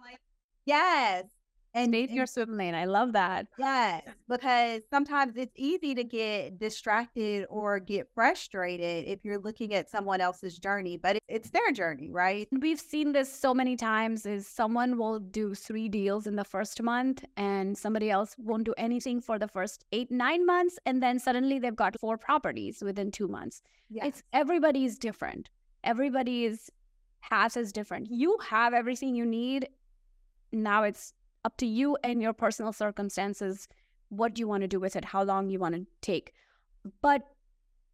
Yes. 0.66 1.26
And 1.74 1.92
stay 1.92 2.04
in 2.04 2.14
your 2.14 2.26
swim 2.26 2.58
lane. 2.58 2.76
I 2.76 2.86
love 2.86 3.14
that. 3.14 3.48
Yes, 3.58 4.04
because 4.28 4.82
sometimes 4.90 5.34
it's 5.36 5.54
easy 5.56 5.94
to 5.96 6.04
get 6.04 6.60
distracted 6.60 7.46
or 7.50 7.80
get 7.80 8.08
frustrated 8.14 9.08
if 9.08 9.24
you're 9.24 9.40
looking 9.40 9.74
at 9.74 9.90
someone 9.90 10.22
else's 10.22 10.58
journey, 10.58 10.98
but 10.98 11.18
it's 11.28 11.50
their 11.52 11.72
journey, 11.72 12.10
right? 12.10 12.48
We've 12.52 12.80
seen 12.80 13.12
this 13.12 13.34
so 13.34 13.54
many 13.54 13.76
times 13.76 14.26
is 14.26 14.48
someone 14.48 14.98
will 14.98 15.20
do 15.20 15.54
three 15.54 15.90
deals 15.90 16.28
in 16.28 16.36
the 16.36 16.44
first 16.44 16.82
month 16.82 17.24
and 17.38 17.78
somebody 17.78 18.10
else 18.10 18.36
won't 18.38 18.64
do 18.64 18.74
anything 18.78 19.22
for 19.22 19.38
the 19.38 19.48
first 19.48 19.86
8 19.92 20.12
9 20.12 20.46
months 20.46 20.80
and 20.86 21.02
then 21.02 21.20
suddenly 21.20 21.60
they've 21.60 21.76
got 21.76 22.00
four 22.00 22.18
properties 22.18 22.82
within 22.82 23.12
2 23.12 23.28
months. 23.28 23.62
Yes. 23.90 24.06
It's 24.08 24.24
everybody's 24.34 24.98
different. 24.98 25.50
Everybody's 25.84 26.70
path 27.22 27.58
is 27.58 27.72
different. 27.72 28.08
You 28.10 28.38
have 28.50 28.74
everything 28.74 29.16
you 29.16 29.26
need. 29.26 29.70
Now 30.52 30.84
it's 30.84 31.14
up 31.46 31.58
to 31.58 31.66
you 31.66 31.98
and 32.04 32.22
your 32.22 32.34
personal 32.34 32.74
circumstances 32.74 33.68
what 34.10 34.40
you 34.40 34.48
want 34.48 34.62
to 34.62 34.68
do 34.68 34.80
with 34.80 34.96
it, 34.96 35.06
how 35.06 35.24
long 35.24 35.50
you 35.50 35.60
want 35.60 35.76
to 35.76 35.86
take. 36.02 36.34
But 37.02 37.22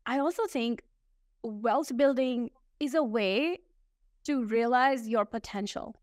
I 0.05 0.19
also 0.19 0.45
think 0.47 0.81
wealth 1.43 1.95
building 1.95 2.51
is 2.79 2.93
a 2.93 3.03
way 3.03 3.60
to 4.25 4.45
realize 4.45 5.08
your 5.08 5.25
potential. 5.25 5.95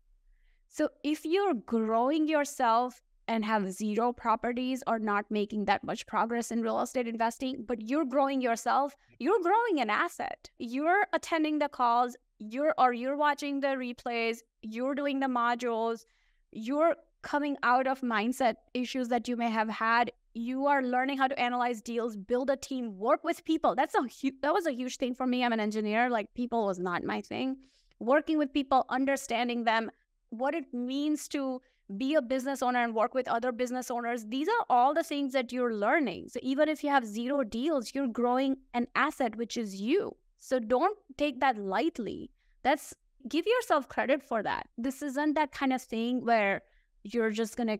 So 0.69 0.89
if 1.03 1.25
you're 1.25 1.53
growing 1.53 2.27
yourself 2.27 3.01
and 3.27 3.45
have 3.45 3.71
zero 3.71 4.11
properties 4.11 4.83
or 4.87 4.99
not 4.99 5.25
making 5.29 5.65
that 5.65 5.83
much 5.83 6.05
progress 6.05 6.51
in 6.51 6.61
real 6.61 6.81
estate 6.81 7.07
investing, 7.07 7.63
but 7.67 7.81
you're 7.81 8.05
growing 8.05 8.41
yourself, 8.41 8.95
you're 9.19 9.41
growing 9.41 9.79
an 9.79 9.89
asset. 9.89 10.49
You're 10.57 11.05
attending 11.13 11.59
the 11.59 11.69
calls, 11.69 12.15
you're 12.39 12.73
or 12.77 12.93
you're 12.93 13.17
watching 13.17 13.59
the 13.59 13.67
replays, 13.67 14.39
you're 14.61 14.95
doing 14.95 15.19
the 15.19 15.27
modules, 15.27 16.05
you're 16.51 16.95
coming 17.23 17.57
out 17.63 17.87
of 17.87 18.01
mindset 18.01 18.55
issues 18.73 19.07
that 19.07 19.27
you 19.27 19.35
may 19.35 19.49
have 19.49 19.69
had 19.69 20.11
you 20.33 20.65
are 20.65 20.81
learning 20.81 21.17
how 21.17 21.27
to 21.27 21.39
analyze 21.39 21.81
deals 21.81 22.15
build 22.15 22.49
a 22.49 22.55
team 22.55 22.97
work 22.97 23.23
with 23.23 23.45
people. 23.45 23.75
That's 23.75 23.95
a 23.95 24.07
huge 24.07 24.35
that 24.41 24.53
was 24.53 24.65
a 24.65 24.71
huge 24.71 24.97
thing 24.97 25.13
for 25.13 25.27
me. 25.27 25.43
I'm 25.43 25.53
an 25.53 25.59
engineer. 25.59 26.09
Like 26.09 26.33
people 26.33 26.65
was 26.65 26.79
not 26.79 27.03
my 27.03 27.21
thing. 27.21 27.57
Working 27.99 28.37
with 28.37 28.53
people 28.53 28.85
understanding 28.89 29.63
them 29.63 29.91
what 30.29 30.55
it 30.55 30.73
means 30.73 31.27
to 31.29 31.61
be 31.97 32.15
a 32.15 32.21
business 32.21 32.63
owner 32.63 32.81
and 32.83 32.95
work 32.95 33.13
with 33.13 33.27
other 33.27 33.51
business 33.51 33.91
owners. 33.91 34.25
These 34.25 34.47
are 34.47 34.65
all 34.69 34.93
the 34.93 35.03
things 35.03 35.33
that 35.33 35.51
you're 35.51 35.73
learning. 35.73 36.29
So 36.29 36.39
even 36.41 36.67
if 36.67 36.83
you 36.83 36.89
have 36.89 37.05
zero 37.05 37.43
deals 37.43 37.93
you're 37.93 38.07
growing 38.07 38.57
an 38.73 38.87
asset 38.95 39.35
which 39.35 39.57
is 39.57 39.79
you. 39.79 40.15
So 40.39 40.59
don't 40.59 40.97
take 41.17 41.39
that 41.41 41.57
lightly. 41.57 42.31
That's 42.63 42.95
give 43.27 43.45
yourself 43.45 43.87
credit 43.87 44.23
for 44.23 44.41
that. 44.41 44.67
This 44.77 45.01
isn't 45.03 45.35
that 45.35 45.51
kind 45.51 45.71
of 45.71 45.81
thing 45.81 46.25
where 46.25 46.61
you're 47.03 47.31
just 47.31 47.55
going 47.55 47.67
to 47.67 47.79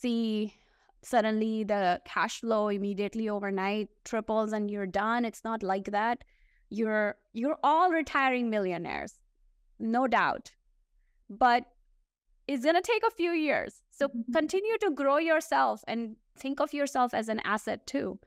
see 0.00 0.54
suddenly 1.02 1.64
the 1.64 2.00
cash 2.04 2.40
flow 2.40 2.68
immediately 2.68 3.28
overnight 3.28 3.88
triples 4.04 4.52
and 4.52 4.70
you're 4.70 4.86
done. 4.86 5.24
It's 5.24 5.44
not 5.44 5.62
like 5.62 5.90
that. 5.92 6.24
You're 6.70 7.16
you're 7.32 7.58
all 7.62 7.90
retiring 7.90 8.50
millionaires 8.50 9.18
no 9.78 10.06
doubt. 10.06 10.52
But 11.30 11.64
it's 12.46 12.64
going 12.64 12.76
to 12.76 12.82
take 12.82 13.02
a 13.06 13.10
few 13.10 13.32
years. 13.32 13.82
So 13.90 14.08
mm-hmm. 14.08 14.32
continue 14.32 14.78
to 14.80 14.90
grow 14.90 15.18
yourself 15.18 15.82
and 15.86 16.16
think 16.38 16.60
of 16.60 16.72
yourself 16.72 17.14
as 17.14 17.28
an 17.28 17.40
asset 17.44 17.86
too. 17.86 18.18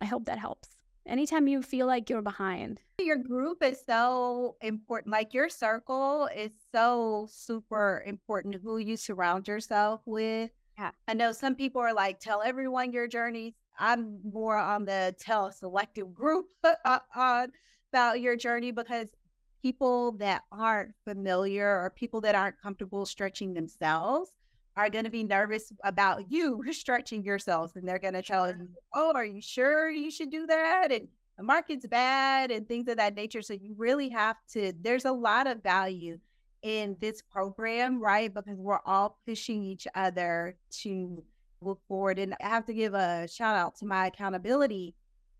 I 0.00 0.06
hope 0.06 0.26
that 0.26 0.38
helps 0.38 0.76
anytime 1.08 1.48
you 1.48 1.62
feel 1.62 1.86
like 1.86 2.10
you're 2.10 2.22
behind. 2.22 2.80
Your 2.98 3.16
group 3.16 3.62
is 3.62 3.82
so 3.84 4.56
important. 4.60 5.12
Like 5.12 5.34
your 5.34 5.48
circle 5.48 6.28
is 6.34 6.52
so 6.72 7.28
super 7.30 8.04
important 8.06 8.56
who 8.62 8.78
you 8.78 8.96
surround 8.96 9.48
yourself 9.48 10.02
with. 10.04 10.50
Yeah. 10.78 10.90
I 11.08 11.14
know 11.14 11.32
some 11.32 11.54
people 11.54 11.80
are 11.80 11.94
like, 11.94 12.20
tell 12.20 12.42
everyone 12.42 12.92
your 12.92 13.08
journey. 13.08 13.54
I'm 13.78 14.20
more 14.22 14.56
on 14.56 14.84
the 14.84 15.14
tell 15.18 15.50
selective 15.52 16.14
group 16.14 16.46
uh, 16.84 16.98
on 17.14 17.52
about 17.92 18.20
your 18.20 18.36
journey 18.36 18.70
because 18.70 19.08
people 19.62 20.12
that 20.12 20.42
aren't 20.52 20.94
familiar 21.04 21.66
or 21.66 21.90
people 21.90 22.20
that 22.20 22.34
aren't 22.34 22.60
comfortable 22.60 23.06
stretching 23.06 23.54
themselves 23.54 24.30
are 24.78 24.88
going 24.88 25.04
to 25.04 25.10
be 25.10 25.24
nervous 25.24 25.72
about 25.82 26.30
you 26.30 26.62
stretching 26.70 27.24
yourselves 27.24 27.74
and 27.74 27.86
they're 27.86 27.98
going 27.98 28.14
to 28.14 28.22
tell 28.22 28.48
you, 28.48 28.68
oh, 28.94 29.12
are 29.12 29.24
you 29.24 29.42
sure 29.42 29.90
you 29.90 30.08
should 30.10 30.30
do 30.30 30.46
that? 30.46 30.92
And 30.92 31.08
the 31.36 31.42
market's 31.42 31.86
bad 31.86 32.52
and 32.52 32.66
things 32.66 32.88
of 32.88 32.96
that 32.96 33.16
nature. 33.16 33.42
So 33.42 33.54
you 33.54 33.74
really 33.76 34.08
have 34.10 34.36
to, 34.52 34.72
there's 34.80 35.04
a 35.04 35.12
lot 35.12 35.48
of 35.48 35.64
value 35.64 36.18
in 36.62 36.96
this 37.00 37.22
program, 37.22 38.00
right? 38.00 38.32
Because 38.32 38.56
we're 38.56 38.78
all 38.86 39.18
pushing 39.26 39.64
each 39.64 39.88
other 39.96 40.56
to 40.82 41.24
look 41.60 41.80
forward. 41.88 42.20
And 42.20 42.36
I 42.40 42.48
have 42.48 42.66
to 42.66 42.74
give 42.74 42.94
a 42.94 43.26
shout 43.26 43.56
out 43.56 43.76
to 43.78 43.86
my 43.86 44.06
accountability 44.06 44.94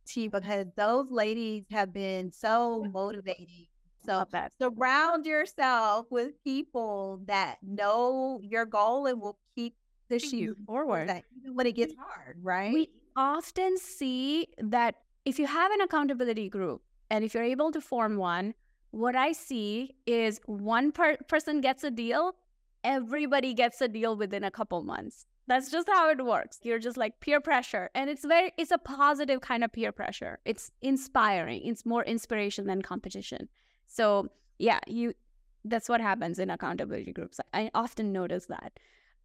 team 0.05 0.31
because 0.31 0.67
those 0.77 1.07
ladies 1.11 1.65
have 1.71 1.93
been 1.93 2.33
so 2.33 2.85
motivating 2.93 3.67
so 4.09 4.27
that. 4.33 4.53
surround 4.61 5.27
yourself 5.27 6.07
with 6.11 6.43
people 6.45 7.21
that 7.27 7.59
know 7.63 8.41
your 8.43 8.67
goal 8.67 9.07
and 9.07 9.21
will 9.21 9.39
keep 9.55 9.75
the 10.09 10.19
you 10.19 10.57
forward 10.67 11.11
even 11.37 11.55
when 11.55 11.67
it 11.67 11.73
gets 11.73 11.95
hard, 11.99 12.39
right? 12.43 12.73
We 12.73 12.89
often 13.17 13.77
see 13.79 14.49
that 14.59 14.97
if 15.25 15.39
you 15.39 15.47
have 15.47 15.71
an 15.73 15.81
accountability 15.83 16.49
group 16.49 16.83
and 17.11 17.25
if 17.25 17.35
you're 17.35 17.45
able 17.45 17.71
to 17.73 17.81
form 17.81 18.17
one, 18.17 18.55
what 18.91 19.15
I 19.15 19.33
see 19.33 19.97
is 20.07 20.41
one 20.47 20.93
per- 20.93 21.19
person 21.29 21.61
gets 21.61 21.85
a 21.85 21.91
deal, 21.91 22.35
everybody 22.85 23.53
gets 23.53 23.81
a 23.81 23.89
deal 23.89 24.17
within 24.17 24.45
a 24.45 24.51
couple 24.51 24.83
months. 24.83 25.27
That's 25.47 25.71
just 25.71 25.89
how 25.89 26.11
it 26.11 26.25
works. 26.25 26.59
You're 26.63 26.79
just 26.79 26.97
like 26.97 27.21
peer 27.21 27.41
pressure. 27.41 27.91
And 27.95 28.11
it's 28.11 28.25
very, 28.25 28.53
it's 28.59 28.71
a 28.71 28.79
positive 28.79 29.41
kind 29.41 29.65
of 29.65 29.73
peer 29.73 29.93
pressure. 29.93 30.39
It's 30.45 30.71
inspiring. 30.83 31.63
It's 31.65 31.87
more 31.87 32.05
inspiration 32.05 32.67
than 32.67 32.83
competition. 32.83 33.49
So 33.89 34.29
yeah, 34.59 34.81
you 34.87 35.15
that's 35.65 35.89
what 35.89 36.01
happens 36.01 36.39
in 36.39 36.51
accountability 36.51 37.13
groups. 37.13 37.41
I 37.53 37.71
often 37.75 38.13
notice 38.13 38.47
that. 38.47 38.79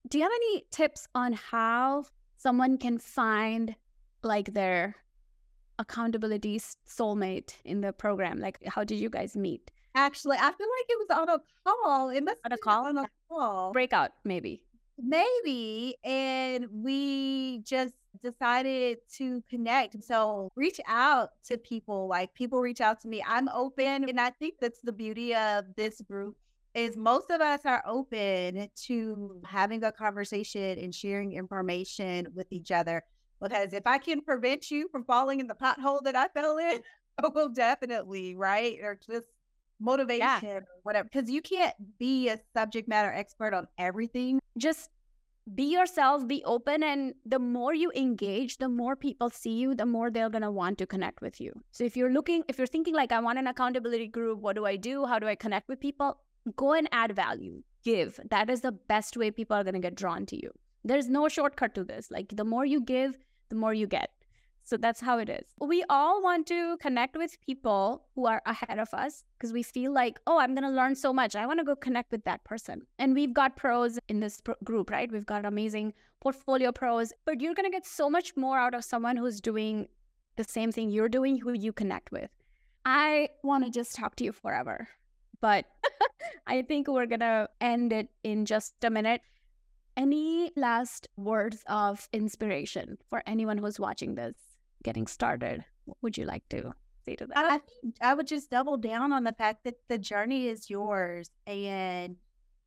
Do 0.10 0.18
you 0.18 0.24
have 0.24 0.32
any 0.34 0.66
tips 0.72 1.08
on 1.14 1.34
how 1.34 2.06
someone 2.38 2.78
can 2.78 2.98
find 2.98 3.76
like 4.24 4.54
their 4.54 4.96
accountability 5.80 6.60
soulmate 6.88 7.56
in 7.64 7.82
the 7.82 7.94
program? 7.94 8.40
Like 8.40 8.60
how 8.66 8.84
did 8.84 9.00
you 9.00 9.10
guys 9.10 9.36
meet? 9.36 9.72
Actually, 9.96 10.38
I 10.38 10.52
feel 10.52 10.68
like 10.68 10.90
it 10.90 11.08
was 11.08 11.18
on 11.18 11.30
a 11.30 11.40
call. 11.66 12.10
It 12.10 12.24
must 12.24 12.40
on 12.44 12.52
a 12.52 12.58
call. 12.58 12.88
On 12.88 12.98
a 12.98 13.10
call. 13.30 13.72
Breakout, 13.74 14.12
maybe. 14.24 14.64
Maybe. 14.98 15.96
And 16.04 16.68
we 16.72 17.60
just 17.60 17.94
decided 18.22 18.98
to 19.18 19.42
connect. 19.50 20.04
So 20.04 20.52
reach 20.56 20.80
out 20.88 21.30
to 21.46 21.58
people. 21.58 22.08
Like 22.08 22.34
people 22.34 22.60
reach 22.60 22.82
out 22.82 23.02
to 23.02 23.08
me. 23.08 23.24
I'm 23.28 23.50
open. 23.50 24.10
And 24.10 24.20
I 24.20 24.30
think 24.32 24.56
that's 24.60 24.82
the 24.82 24.92
beauty 24.92 25.36
of 25.36 25.66
this 25.76 26.02
group 26.02 26.36
is 26.74 26.98
most 26.98 27.30
of 27.30 27.40
us 27.40 27.62
are 27.66 27.84
open 27.86 28.68
to 28.76 29.42
having 29.46 29.84
a 29.84 29.92
conversation 29.92 30.80
and 30.80 30.94
sharing 30.94 31.34
information 31.34 32.28
with 32.34 32.48
each 32.52 32.72
other. 32.72 33.04
Because 33.42 33.74
if 33.74 33.86
I 33.86 33.98
can 33.98 34.22
prevent 34.22 34.72
you 34.72 34.88
from 34.90 35.04
falling 35.04 35.40
in 35.40 35.48
the 35.48 35.54
pothole 35.54 36.02
that 36.04 36.16
I 36.16 36.28
fell 36.30 36.58
in, 36.58 36.80
I 37.24 37.28
will 37.28 37.50
definitely, 37.50 38.36
right? 38.36 38.78
Or 38.82 38.98
just 39.10 39.28
motivation 39.80 40.20
yeah. 40.20 40.40
or 40.44 40.66
whatever. 40.84 41.10
Because 41.12 41.30
you 41.30 41.42
can't 41.42 41.76
be 42.00 42.30
a 42.30 42.40
subject 42.56 42.88
matter 42.88 43.12
expert 43.12 43.54
on 43.54 43.68
everything. 43.78 44.40
Just 44.58 44.90
be 45.56 45.64
yourself, 45.64 46.26
be 46.28 46.42
open, 46.46 46.84
and 46.84 47.14
the 47.26 47.40
more 47.40 47.74
you 47.74 47.92
engage, 47.96 48.58
the 48.58 48.70
more 48.70 48.96
people 48.96 49.30
see 49.30 49.52
you, 49.52 49.76
the 49.76 49.86
more 49.86 50.10
they're 50.10 50.30
gonna 50.30 50.52
want 50.52 50.78
to 50.78 50.88
connect 50.88 51.22
with 51.22 51.42
you. 51.42 51.52
So 51.72 51.84
if 51.84 51.98
you're 51.98 52.12
looking, 52.12 52.44
if 52.48 52.58
you're 52.58 52.68
thinking 52.68 52.96
like, 52.96 53.12
I 53.12 53.20
want 53.20 53.40
an 53.40 53.48
accountability 53.48 54.08
group, 54.08 54.40
what 54.40 54.56
do 54.56 54.66
I 54.66 54.78
do? 54.78 55.06
How 55.06 55.20
do 55.20 55.28
I 55.28 55.36
connect 55.36 55.68
with 55.68 55.80
people? 55.80 56.18
Go 56.56 56.74
and 56.74 56.88
add 56.92 57.16
value, 57.16 57.62
give. 57.84 58.20
That 58.30 58.50
is 58.50 58.62
the 58.62 58.72
best 58.72 59.18
way 59.18 59.32
people 59.32 59.58
are 59.58 59.64
gonna 59.64 59.80
get 59.80 59.96
drawn 59.96 60.26
to 60.28 60.42
you. 60.42 60.52
There's 60.86 61.10
no 61.10 61.28
shortcut 61.28 61.76
to 61.76 61.84
this. 61.84 62.10
Like 62.10 62.30
the 62.36 62.46
more 62.46 62.66
you 62.66 62.82
give, 62.82 63.18
the 63.50 63.56
more 63.56 63.74
you 63.74 63.88
get. 63.88 64.12
So 64.66 64.78
that's 64.78 65.02
how 65.02 65.18
it 65.18 65.30
is. 65.30 65.46
We 65.60 65.84
all 65.90 66.24
want 66.24 66.48
to 66.48 66.78
connect 66.78 67.18
with 67.18 67.38
people 67.46 68.06
who 68.16 68.28
are 68.28 68.42
ahead 68.46 68.80
of 68.80 68.94
us 68.94 69.24
because 69.38 69.52
we 69.52 69.62
feel 69.62 69.92
like, 69.92 70.20
oh, 70.26 70.40
I'm 70.40 70.56
going 70.56 70.64
to 70.64 70.70
learn 70.70 70.96
so 70.96 71.12
much. 71.12 71.36
I 71.36 71.46
want 71.46 71.60
to 71.60 71.66
go 71.66 71.76
connect 71.76 72.12
with 72.12 72.24
that 72.24 72.44
person. 72.46 72.84
And 72.98 73.14
we've 73.14 73.34
got 73.34 73.58
pros 73.58 74.00
in 74.08 74.22
this 74.22 74.42
group, 74.64 74.90
right? 74.90 75.12
We've 75.12 75.26
got 75.26 75.46
amazing 75.46 75.94
portfolio 76.22 76.72
pros, 76.72 77.12
but 77.26 77.42
you're 77.42 77.54
going 77.54 77.70
to 77.70 77.76
get 77.76 77.86
so 77.86 78.10
much 78.10 78.38
more 78.38 78.58
out 78.58 78.74
of 78.74 78.86
someone 78.86 79.18
who's 79.18 79.42
doing 79.42 79.88
the 80.38 80.46
same 80.46 80.72
thing 80.72 80.90
you're 80.90 81.10
doing, 81.10 81.38
who 81.38 81.52
you 81.52 81.74
connect 81.74 82.12
with. 82.12 82.30
I 82.86 83.30
want 83.44 83.66
to 83.66 83.70
just 83.70 83.96
talk 83.96 84.16
to 84.18 84.24
you 84.24 84.32
forever, 84.32 84.88
but 85.42 85.66
I 86.48 86.62
think 86.62 86.88
we're 86.88 87.06
going 87.06 87.20
to 87.20 87.50
end 87.60 87.92
it 87.92 88.08
in 88.24 88.46
just 88.46 88.76
a 88.84 88.90
minute. 88.90 89.22
Any 89.96 90.52
last 90.56 91.08
words 91.18 91.64
of 91.68 92.08
inspiration 92.14 92.98
for 93.10 93.22
anyone 93.28 93.58
who's 93.58 93.80
watching 93.80 94.16
this? 94.16 94.36
Getting 94.84 95.08
started, 95.08 95.66
what 95.86 95.98
would 96.02 96.18
you 96.18 96.26
like 96.26 96.48
to 96.50 96.74
say 97.06 97.16
to 97.16 97.28
that? 97.28 97.38
I, 97.38 97.60
I 98.02 98.14
would 98.14 98.28
just 98.28 98.50
double 98.50 98.78
down 98.78 99.12
on 99.12 99.24
the 99.24 99.34
fact 99.34 99.64
that 99.64 99.76
the 99.90 99.98
journey 99.98 100.48
is 100.48 100.70
yours 100.70 101.30
and 101.48 102.18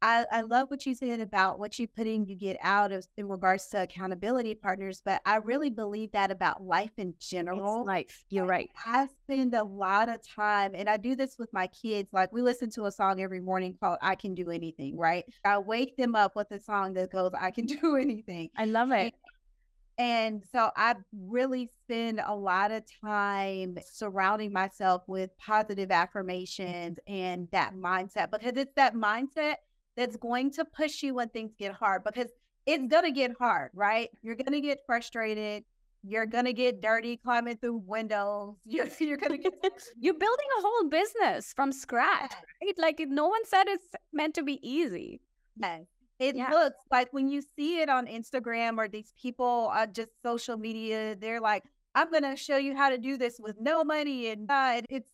I, 0.02 0.26
I 0.30 0.40
love 0.42 0.70
what 0.70 0.84
you 0.84 0.94
said 0.94 1.20
about 1.20 1.58
what 1.58 1.78
you 1.78 1.88
put 1.88 2.06
in, 2.06 2.26
you 2.26 2.36
get 2.36 2.58
out 2.62 2.92
of 2.92 3.06
in 3.16 3.28
regards 3.28 3.66
to 3.68 3.82
accountability 3.82 4.54
partners, 4.54 5.00
but 5.04 5.22
I 5.24 5.36
really 5.36 5.70
believe 5.70 6.12
that 6.12 6.30
about 6.30 6.62
life 6.62 6.90
in 6.98 7.14
general. 7.18 7.80
It's 7.80 7.86
life. 7.86 8.24
You're 8.28 8.44
right. 8.44 8.70
I 8.84 9.08
spend 9.24 9.54
a 9.54 9.64
lot 9.64 10.08
of 10.08 10.20
time, 10.26 10.72
and 10.74 10.88
I 10.88 10.98
do 10.98 11.16
this 11.16 11.36
with 11.38 11.50
my 11.52 11.66
kids. 11.68 12.10
Like 12.12 12.32
we 12.32 12.42
listen 12.42 12.70
to 12.70 12.84
a 12.84 12.92
song 12.92 13.22
every 13.22 13.40
morning 13.40 13.76
called 13.80 13.98
"I 14.02 14.16
Can 14.16 14.34
Do 14.34 14.50
Anything." 14.50 14.98
Right? 14.98 15.24
I 15.44 15.58
wake 15.58 15.96
them 15.96 16.14
up 16.14 16.36
with 16.36 16.50
a 16.50 16.60
song 16.60 16.92
that 16.94 17.10
goes, 17.10 17.32
"I 17.38 17.50
can 17.50 17.66
do 17.80 17.96
anything." 17.96 18.50
I 18.56 18.66
love 18.66 18.92
it. 18.92 19.14
And 19.99 20.42
so 20.53 20.70
I 20.76 20.94
really 21.12 21.70
spend 21.84 22.20
a 22.24 22.34
lot 22.34 22.70
of 22.70 22.82
time 23.01 23.78
surrounding 23.90 24.53
myself 24.53 25.03
with 25.07 25.30
positive 25.38 25.90
affirmations 25.90 26.99
and 27.07 27.49
that 27.53 27.74
mindset 27.74 28.30
because 28.30 28.53
it's 28.57 28.74
that 28.76 28.94
mindset 28.94 29.57
that's 29.97 30.16
going 30.16 30.51
to 30.53 30.64
push 30.66 31.03
you 31.03 31.14
when 31.14 31.30
things 31.30 31.53
get 31.59 31.72
hard 31.72 32.05
because 32.05 32.28
it's 32.66 32.86
going 32.88 33.05
to 33.05 33.11
get 33.11 33.32
hard, 33.38 33.70
right? 33.72 34.11
You're 34.22 34.34
going 34.34 34.53
to 34.53 34.61
get 34.61 34.80
frustrated. 34.86 35.64
You're 36.03 36.26
going 36.26 36.44
to 36.44 36.53
get 36.53 36.82
dirty 36.82 37.16
climbing 37.16 37.57
through 37.57 37.82
windows. 37.86 38.57
You're, 38.66 38.88
you're 39.01 39.16
going 39.16 39.32
to 39.32 39.38
get. 39.38 39.55
you're 39.99 40.14
building 40.14 40.47
a 40.59 40.62
whole 40.62 40.88
business 40.88 41.53
from 41.55 41.72
scratch, 41.72 42.32
right? 42.62 42.74
Like 42.78 43.01
no 43.09 43.28
one 43.28 43.44
said 43.47 43.64
it's 43.66 43.86
meant 44.12 44.34
to 44.34 44.42
be 44.42 44.61
easy. 44.68 45.20
Yes. 45.57 45.84
It 46.18 46.36
yeah. 46.36 46.50
looks 46.50 46.76
like 46.90 47.12
when 47.12 47.28
you 47.28 47.42
see 47.56 47.80
it 47.80 47.88
on 47.88 48.06
Instagram 48.06 48.78
or 48.78 48.88
these 48.88 49.12
people 49.20 49.70
on 49.72 49.92
just 49.92 50.10
social 50.22 50.56
media, 50.56 51.14
they're 51.14 51.40
like, 51.40 51.64
I'm 51.94 52.10
going 52.10 52.22
to 52.22 52.36
show 52.36 52.56
you 52.56 52.76
how 52.76 52.90
to 52.90 52.98
do 52.98 53.16
this 53.18 53.38
with 53.38 53.56
no 53.60 53.84
money. 53.84 54.28
And 54.28 54.50
uh, 54.50 54.82
it's 54.88 55.08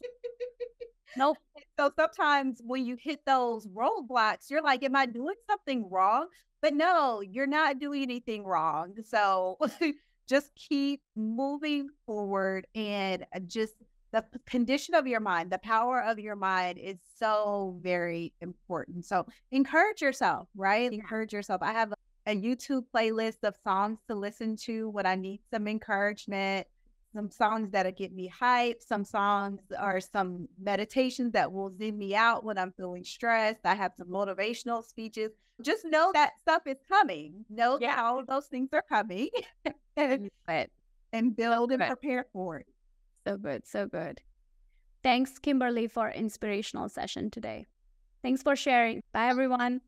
Nope. 1.16 1.38
So 1.78 1.90
sometimes 1.96 2.60
when 2.62 2.84
you 2.84 2.96
hit 3.00 3.24
those 3.24 3.66
roadblocks, 3.66 4.50
you're 4.50 4.62
like, 4.62 4.84
Am 4.84 4.94
I 4.94 5.06
doing 5.06 5.34
something 5.48 5.88
wrong? 5.90 6.26
But 6.60 6.74
no, 6.74 7.22
you're 7.22 7.46
not 7.46 7.78
doing 7.78 8.02
anything 8.02 8.44
wrong. 8.44 8.94
So 9.04 9.58
just 10.28 10.54
keep 10.54 11.00
moving 11.16 11.88
forward 12.06 12.66
and 12.74 13.24
uh, 13.34 13.40
just 13.40 13.74
the 14.12 14.24
condition 14.46 14.94
of 14.94 15.06
your 15.06 15.20
mind, 15.20 15.50
the 15.50 15.58
power 15.58 16.02
of 16.02 16.18
your 16.18 16.36
mind 16.36 16.78
is 16.78 16.98
so 17.18 17.78
very 17.82 18.32
important. 18.40 19.04
So 19.04 19.26
encourage 19.50 20.02
yourself, 20.02 20.48
right? 20.54 20.92
Encourage 20.92 21.32
yourself. 21.32 21.62
I 21.62 21.72
have 21.72 21.92
a 22.26 22.36
YouTube 22.36 22.84
playlist 22.94 23.42
of 23.42 23.56
songs 23.64 23.98
to 24.08 24.14
listen 24.14 24.56
to 24.56 24.88
when 24.90 25.06
I 25.06 25.14
need 25.14 25.40
some 25.50 25.66
encouragement 25.66 26.66
some 27.14 27.30
songs 27.30 27.70
that'll 27.70 27.92
get 27.92 28.12
me 28.12 28.30
hyped, 28.40 28.86
some 28.86 29.04
songs 29.04 29.60
or 29.80 30.00
some 30.00 30.48
meditations 30.60 31.32
that 31.32 31.52
will 31.52 31.72
zen 31.76 31.98
me 31.98 32.14
out 32.14 32.44
when 32.44 32.58
I'm 32.58 32.72
feeling 32.72 33.04
stressed. 33.04 33.60
I 33.64 33.74
have 33.74 33.92
some 33.96 34.08
motivational 34.08 34.84
speeches. 34.84 35.32
Just 35.62 35.84
know 35.84 36.10
that 36.14 36.32
stuff 36.42 36.62
is 36.66 36.78
coming. 36.88 37.44
Know 37.50 37.78
yeah. 37.80 37.96
that 37.96 38.04
all 38.04 38.24
those 38.26 38.46
things 38.46 38.70
are 38.72 38.84
coming 38.88 39.28
and, 39.96 40.30
and 41.12 41.36
build 41.36 41.72
and 41.72 41.82
prepare 41.82 42.26
for 42.32 42.58
it. 42.58 42.66
So 43.26 43.36
good. 43.36 43.66
So 43.66 43.86
good. 43.86 44.20
Thanks, 45.02 45.38
Kimberlee, 45.38 45.90
for 45.90 46.10
inspirational 46.10 46.88
session 46.88 47.30
today. 47.30 47.66
Thanks 48.22 48.42
for 48.42 48.54
sharing. 48.54 49.02
Bye, 49.12 49.28
everyone. 49.28 49.80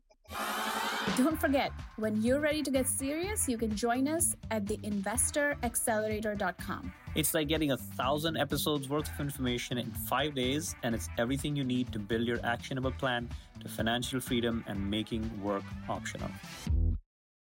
Don't 1.17 1.39
forget, 1.39 1.71
when 1.97 2.21
you're 2.21 2.39
ready 2.39 2.63
to 2.63 2.71
get 2.71 2.87
serious, 2.87 3.47
you 3.47 3.57
can 3.57 3.75
join 3.75 4.07
us 4.07 4.35
at 4.51 4.65
the 4.65 4.77
theinvestoraccelerator.com. 4.77 6.93
It's 7.13 7.33
like 7.33 7.47
getting 7.47 7.71
a 7.71 7.77
thousand 7.77 8.37
episodes 8.37 8.89
worth 8.89 9.09
of 9.13 9.19
information 9.19 9.77
in 9.77 9.91
five 9.91 10.35
days, 10.35 10.75
and 10.83 10.95
it's 10.95 11.09
everything 11.17 11.55
you 11.55 11.63
need 11.63 11.93
to 11.93 11.99
build 11.99 12.27
your 12.27 12.39
actionable 12.43 12.91
plan 12.91 13.29
to 13.61 13.69
financial 13.69 14.19
freedom 14.19 14.63
and 14.67 14.89
making 14.89 15.29
work 15.41 15.63
optional. 15.87 16.29